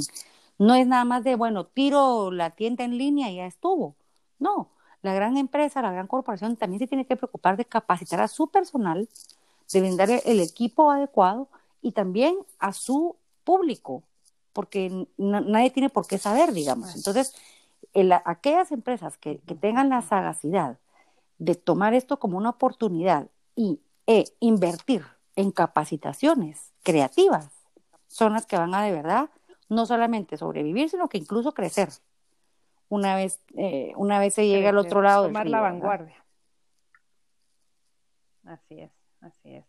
No 0.57 0.75
es 0.75 0.87
nada 0.87 1.05
más 1.05 1.23
de, 1.23 1.37
bueno, 1.37 1.67
tiro 1.67 2.31
la 2.31 2.49
tienda 2.49 2.83
en 2.85 2.97
línea 2.97 3.31
y 3.31 3.37
ya 3.37 3.47
estuvo. 3.47 3.95
No, 4.39 4.71
la 5.03 5.15
gran 5.15 5.37
empresa, 5.37 5.83
la 5.83 5.93
gran 5.93 6.07
corporación 6.07 6.57
también 6.57 6.81
se 6.81 6.87
tiene 6.87 7.07
que 7.07 7.17
preocupar 7.17 7.57
de 7.57 7.65
capacitar 7.65 8.21
a 8.21 8.29
su 8.29 8.49
personal, 8.49 9.09
de 9.73 9.81
brindar 9.81 10.11
el 10.11 10.41
equipo 10.41 10.91
adecuado 10.91 11.49
y 11.83 11.93
también 11.93 12.37
a 12.59 12.73
su 12.73 13.17
público, 13.45 14.03
porque 14.53 15.07
nadie 15.17 15.71
tiene 15.71 15.89
por 15.89 16.07
qué 16.07 16.19
saber, 16.19 16.53
digamos. 16.53 16.95
Entonces, 16.95 17.35
aquellas 18.25 18.73
empresas 18.73 19.17
que, 19.17 19.41
tengan 19.61 19.89
la 19.89 20.03
sagacidad 20.03 20.79
de 21.39 21.55
tomar 21.55 21.95
esto 21.95 22.19
como 22.19 22.37
una 22.37 22.51
oportunidad 22.51 23.29
y 23.57 23.81
e 24.07 24.25
invertir 24.41 25.05
en 25.37 25.53
capacitaciones 25.53 26.73
creativas, 26.83 27.49
son 28.09 28.33
las 28.33 28.45
que 28.45 28.57
van 28.57 28.75
a 28.75 28.83
de 28.83 28.93
verdad 28.93 29.31
no 29.69 29.87
solamente 29.87 30.37
sobrevivir, 30.37 30.91
sino 30.91 31.09
que 31.09 31.19
incluso 31.19 31.53
crecer. 31.53 31.91
Una 32.91 33.15
vez, 33.15 33.41
eh, 33.57 33.93
una 33.95 34.19
vez 34.19 34.35
se 34.35 34.49
llega 34.49 34.71
al 34.71 34.79
otro 34.79 35.01
lado. 35.01 35.27
Tomar 35.27 35.47
la 35.47 35.61
vanguardia. 35.61 36.17
Así 38.45 38.81
es, 38.81 38.91
así 39.21 39.55
es. 39.55 39.65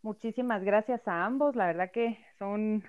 Muchísimas 0.00 0.62
gracias 0.62 1.06
a 1.08 1.24
ambos. 1.24 1.56
La 1.56 1.66
verdad 1.66 1.90
que 1.90 2.18
son 2.38 2.84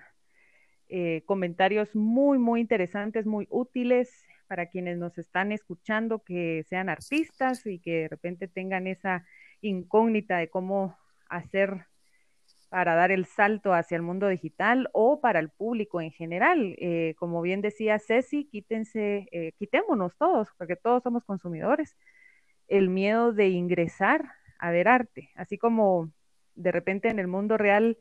eh, 0.89 1.23
comentarios 1.25 1.95
muy, 1.95 2.37
muy 2.37 2.61
interesantes, 2.61 3.25
muy 3.25 3.47
útiles 3.49 4.27
para 4.47 4.67
quienes 4.67 4.99
nos 4.99 5.17
están 5.17 5.51
escuchando, 5.51 6.23
que 6.23 6.63
sean 6.69 6.87
artistas 6.87 7.65
y 7.65 7.79
que 7.79 8.01
de 8.01 8.07
repente 8.09 8.47
tengan 8.47 8.85
esa 8.85 9.25
incógnita 9.61 10.37
de 10.37 10.49
cómo 10.49 10.95
hacer 11.29 11.87
para 12.73 12.95
dar 12.95 13.11
el 13.11 13.27
salto 13.27 13.71
hacia 13.75 13.97
el 13.97 14.01
mundo 14.01 14.27
digital 14.27 14.89
o 14.93 15.21
para 15.21 15.37
el 15.37 15.49
público 15.49 16.01
en 16.01 16.09
general. 16.09 16.75
Eh, 16.79 17.13
como 17.19 17.39
bien 17.43 17.61
decía 17.61 17.99
Ceci, 17.99 18.45
quítense, 18.45 19.27
eh, 19.31 19.51
todos, 20.17 20.49
porque 20.57 20.75
todos 20.75 21.03
somos 21.03 21.23
consumidores, 21.23 21.95
el 22.67 22.89
miedo 22.89 23.31
de 23.31 23.49
ingresar 23.49 24.25
a 24.57 24.71
ver 24.71 24.87
arte, 24.87 25.29
así 25.35 25.59
como 25.59 26.11
de 26.55 26.71
repente 26.71 27.09
en 27.09 27.19
el 27.19 27.27
mundo 27.27 27.57
real 27.59 27.95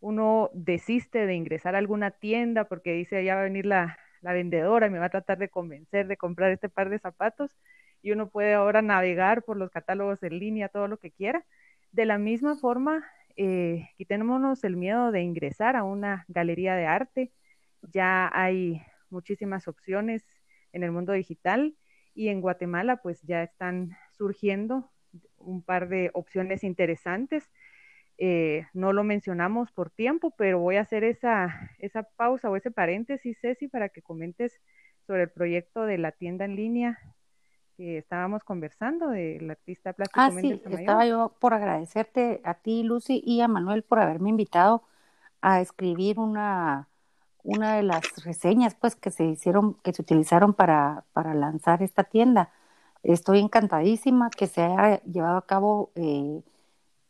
uno 0.00 0.48
desiste 0.54 1.26
de 1.26 1.34
ingresar 1.34 1.74
a 1.74 1.78
alguna 1.78 2.10
tienda 2.10 2.64
porque 2.64 2.92
dice 2.94 3.22
ya 3.26 3.34
va 3.34 3.42
a 3.42 3.44
venir 3.44 3.66
la, 3.66 3.98
la 4.22 4.32
vendedora 4.32 4.86
y 4.86 4.90
me 4.90 5.00
va 5.00 5.06
a 5.06 5.10
tratar 5.10 5.36
de 5.36 5.50
convencer 5.50 6.06
de 6.06 6.16
comprar 6.16 6.50
este 6.50 6.70
par 6.70 6.88
de 6.88 6.98
zapatos 6.98 7.58
y 8.00 8.12
uno 8.12 8.30
puede 8.30 8.54
ahora 8.54 8.80
navegar 8.80 9.42
por 9.42 9.58
los 9.58 9.70
catálogos 9.70 10.22
en 10.22 10.38
línea, 10.38 10.70
todo 10.70 10.88
lo 10.88 10.96
que 10.96 11.10
quiera. 11.10 11.44
De 11.92 12.06
la 12.06 12.18
misma 12.18 12.56
forma, 12.56 13.04
eh, 13.36 13.88
quitémonos 13.96 14.64
el 14.64 14.76
miedo 14.76 15.10
de 15.12 15.22
ingresar 15.22 15.76
a 15.76 15.84
una 15.84 16.24
galería 16.28 16.74
de 16.76 16.86
arte. 16.86 17.32
Ya 17.82 18.30
hay 18.32 18.82
muchísimas 19.10 19.68
opciones 19.68 20.24
en 20.72 20.82
el 20.82 20.92
mundo 20.92 21.12
digital 21.12 21.76
y 22.14 22.28
en 22.28 22.40
Guatemala 22.40 22.98
pues 22.98 23.22
ya 23.22 23.42
están 23.42 23.96
surgiendo 24.12 24.90
un 25.36 25.62
par 25.62 25.88
de 25.88 26.10
opciones 26.14 26.64
interesantes. 26.64 27.50
Eh, 28.18 28.66
no 28.72 28.92
lo 28.92 29.02
mencionamos 29.02 29.72
por 29.72 29.90
tiempo, 29.90 30.32
pero 30.36 30.60
voy 30.60 30.76
a 30.76 30.82
hacer 30.82 31.02
esa, 31.04 31.70
esa 31.78 32.04
pausa 32.16 32.50
o 32.50 32.56
ese 32.56 32.70
paréntesis, 32.70 33.38
Ceci, 33.40 33.68
para 33.68 33.88
que 33.88 34.02
comentes 34.02 34.60
sobre 35.06 35.22
el 35.24 35.30
proyecto 35.30 35.84
de 35.84 35.98
la 35.98 36.12
tienda 36.12 36.44
en 36.44 36.56
línea 36.56 36.98
que 37.76 37.98
estábamos 37.98 38.44
conversando 38.44 39.08
del 39.08 39.50
artista 39.50 39.92
plástico. 39.92 40.20
Ah, 40.20 40.30
sí, 40.30 40.60
estaba 40.70 41.06
yo 41.06 41.34
por 41.38 41.54
agradecerte 41.54 42.40
a 42.44 42.54
ti, 42.54 42.82
Lucy, 42.82 43.22
y 43.24 43.40
a 43.40 43.48
Manuel 43.48 43.82
por 43.82 43.98
haberme 43.98 44.30
invitado 44.30 44.82
a 45.40 45.60
escribir 45.60 46.18
una, 46.18 46.88
una 47.42 47.76
de 47.76 47.82
las 47.82 48.02
reseñas 48.24 48.74
pues 48.74 48.96
que 48.96 49.10
se 49.10 49.24
hicieron, 49.24 49.74
que 49.82 49.92
se 49.92 50.02
utilizaron 50.02 50.54
para, 50.54 51.04
para 51.12 51.34
lanzar 51.34 51.82
esta 51.82 52.04
tienda. 52.04 52.50
Estoy 53.02 53.40
encantadísima 53.40 54.30
que 54.30 54.46
se 54.46 54.62
haya 54.62 55.02
llevado 55.02 55.36
a 55.36 55.46
cabo, 55.46 55.90
eh, 55.94 56.42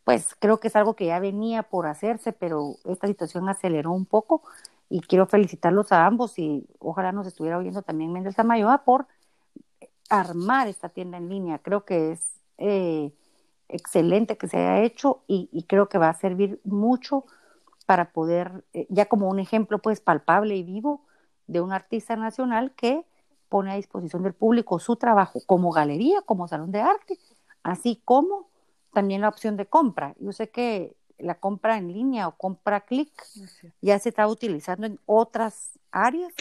pues 0.03 0.35
creo 0.37 0.59
que 0.59 0.67
es 0.67 0.75
algo 0.75 0.95
que 0.95 1.05
ya 1.05 1.19
venía 1.19 1.63
por 1.63 1.87
hacerse, 1.87 2.33
pero 2.33 2.75
esta 2.85 3.07
situación 3.07 3.47
aceleró 3.47 3.91
un 3.91 4.05
poco 4.05 4.41
y 4.89 5.01
quiero 5.01 5.25
felicitarlos 5.25 5.91
a 5.91 6.05
ambos 6.05 6.37
y 6.37 6.67
ojalá 6.79 7.11
nos 7.11 7.27
estuviera 7.27 7.57
oyendo 7.57 7.81
también 7.81 8.11
Méndez 8.13 8.35
Tamayoa 8.35 8.83
por 8.83 9.07
armar 10.09 10.67
esta 10.67 10.89
tienda 10.89 11.17
en 11.17 11.29
línea. 11.29 11.59
Creo 11.59 11.85
que 11.85 12.11
es 12.11 12.39
eh, 12.57 13.11
excelente 13.69 14.37
que 14.37 14.47
se 14.47 14.57
haya 14.57 14.83
hecho 14.83 15.23
y, 15.27 15.65
creo 15.67 15.89
que 15.89 15.97
va 15.97 16.09
a 16.09 16.13
servir 16.13 16.59
mucho 16.63 17.25
para 17.85 18.11
poder, 18.11 18.63
eh, 18.73 18.87
ya 18.89 19.05
como 19.05 19.29
un 19.29 19.39
ejemplo 19.39 19.79
pues 19.79 20.01
palpable 20.01 20.55
y 20.55 20.63
vivo 20.63 21.01
de 21.47 21.61
un 21.61 21.71
artista 21.71 22.15
nacional 22.15 22.73
que 22.75 23.05
pone 23.49 23.71
a 23.71 23.75
disposición 23.75 24.23
del 24.23 24.33
público 24.33 24.79
su 24.79 24.95
trabajo 24.95 25.41
como 25.45 25.71
galería, 25.71 26.21
como 26.21 26.47
salón 26.47 26.71
de 26.71 26.81
arte, 26.81 27.19
así 27.63 28.01
como 28.03 28.49
también 28.93 29.21
la 29.21 29.29
opción 29.29 29.57
de 29.57 29.65
compra. 29.67 30.15
Yo 30.19 30.31
sé 30.31 30.49
que 30.49 30.95
la 31.17 31.35
compra 31.35 31.77
en 31.77 31.93
línea 31.93 32.27
o 32.27 32.35
compra 32.35 32.81
clic 32.81 33.11
ya 33.81 33.99
se 33.99 34.09
está 34.09 34.27
utilizando 34.27 34.87
en 34.87 34.99
otras 35.05 35.79
áreas, 35.91 36.33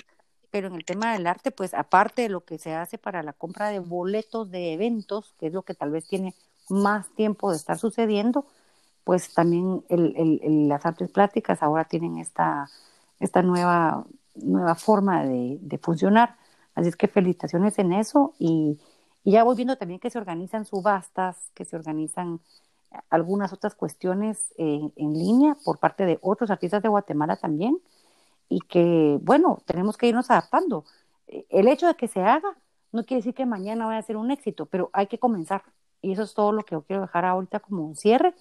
pero 0.55 0.69
en 0.69 0.77
el 0.77 0.85
tema 0.85 1.15
del 1.15 1.27
arte, 1.27 1.51
pues 1.51 1.75
aparte 1.75 2.23
de 2.23 2.29
lo 2.29 2.45
que 2.45 2.59
se 2.59 2.77
hace 2.77 2.97
para 2.97 3.25
la 3.25 3.33
compra 3.33 3.71
de 3.71 3.81
boletos 3.81 4.53
de 4.53 4.73
eventos, 4.73 5.35
que 5.41 5.49
es 5.49 5.53
lo 5.53 5.63
que 5.63 5.75
tal 5.75 5.91
vez 5.91 6.07
tiene 6.07 6.33
más 6.69 7.13
tiempo 7.17 7.51
de 7.51 7.57
estar 7.57 7.77
sucediendo, 7.77 8.47
pues 9.03 9.35
también 9.35 9.85
el, 9.89 10.69
las 10.69 10.87
artes 10.87 11.11
plásticas 11.11 11.61
ahora 11.61 11.87
tienen 11.87 12.19
esta, 12.19 12.71
esta 13.19 13.43
nueva, 13.43 14.07
nueva 14.37 14.77
forma 14.77 15.25
de, 15.25 15.81
funcionar. 15.83 16.37
Así 16.77 16.89
es 16.89 16.95
que 16.95 17.09
felicitaciones 17.09 17.77
en 17.81 17.93
eso 17.93 18.35
y 18.39 18.79
ya 19.25 19.43
voy 19.43 19.57
viendo 19.57 19.77
también 19.77 19.99
que 19.99 20.11
se 20.11 20.19
organizan 20.19 20.67
subastas, 20.67 21.51
que 21.55 21.65
se 21.65 21.75
organizan 21.75 22.39
algunas 23.11 23.53
otras 23.53 23.75
cuestiones 23.75 24.55
en 24.57 24.93
línea 25.15 25.57
por 25.65 25.81
parte 25.81 26.07
de 26.07 26.21
otros 26.23 26.53
artistas 26.53 26.81
de 26.81 26.91
Guatemala 26.91 27.35
también 27.35 27.81
y 28.55 28.61
que, 28.61 29.19
bueno, 29.21 29.61
tenemos 29.67 29.97
que 29.97 30.07
irnos 30.07 30.31
adaptando. 30.31 30.85
El 31.27 31.67
hecho 31.67 31.89
de 31.89 31.97
que 31.97 32.07
se 32.07 32.21
haga 32.23 32.57
no 32.93 33.05
quiere 33.05 33.19
decir 33.19 33.35
que 33.35 33.47
mañana 33.47 33.87
vaya 33.87 33.99
a 33.99 34.03
ser 34.03 34.17
un 34.17 34.31
éxito, 34.31 34.67
pero 34.67 34.91
hay 34.93 35.09
que 35.09 35.19
comenzar. 35.19 35.65
Y 36.01 36.13
eso 36.13 36.23
es 36.23 36.35
todo 36.35 36.53
lo 36.53 36.63
que 36.65 36.77
yo 36.77 36.83
quiero 36.83 37.03
dejar 37.03 37.25
ahorita 37.25 37.59
como 37.59 37.85
un 37.85 37.97
cierre. 37.97 38.33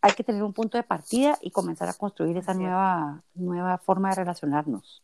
Hay 0.00 0.14
que 0.14 0.24
tener 0.24 0.42
un 0.42 0.52
punto 0.52 0.76
de 0.76 0.82
partida 0.82 1.38
y 1.42 1.52
comenzar 1.52 1.88
a 1.88 1.92
construir 1.92 2.36
esa 2.38 2.54
nueva, 2.54 3.22
nueva 3.34 3.78
forma 3.78 4.08
de 4.08 4.16
relacionarnos. 4.16 5.00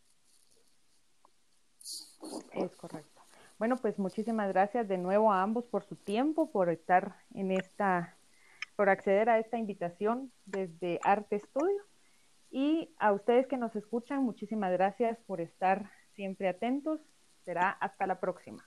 Es 2.51 2.75
correcto. 2.75 3.23
Bueno, 3.61 3.77
pues 3.77 3.97
muchísimas 3.97 4.49
gracias 4.49 4.89
de 4.89 4.99
nuevo 4.99 5.33
a 5.33 5.41
ambos 5.41 5.67
por 5.67 5.85
su 5.85 5.95
tiempo, 5.95 6.51
por 6.51 6.69
estar 6.69 7.15
en 7.33 7.53
esta 7.53 8.17
por 8.75 8.89
acceder 8.89 9.31
a 9.31 9.39
esta 9.39 9.57
invitación 9.57 10.33
desde 10.47 10.99
Arte 11.05 11.37
Estudio. 11.37 11.85
Y 12.51 12.95
a 12.99 13.13
ustedes 13.13 13.47
que 13.47 13.57
nos 13.57 13.75
escuchan, 13.77 14.23
muchísimas 14.23 14.73
gracias 14.73 15.19
por 15.27 15.41
estar 15.41 15.91
siempre 16.15 16.49
atentos. 16.49 17.01
Será 17.45 17.71
hasta 17.71 18.07
la 18.07 18.21
próxima. 18.21 18.65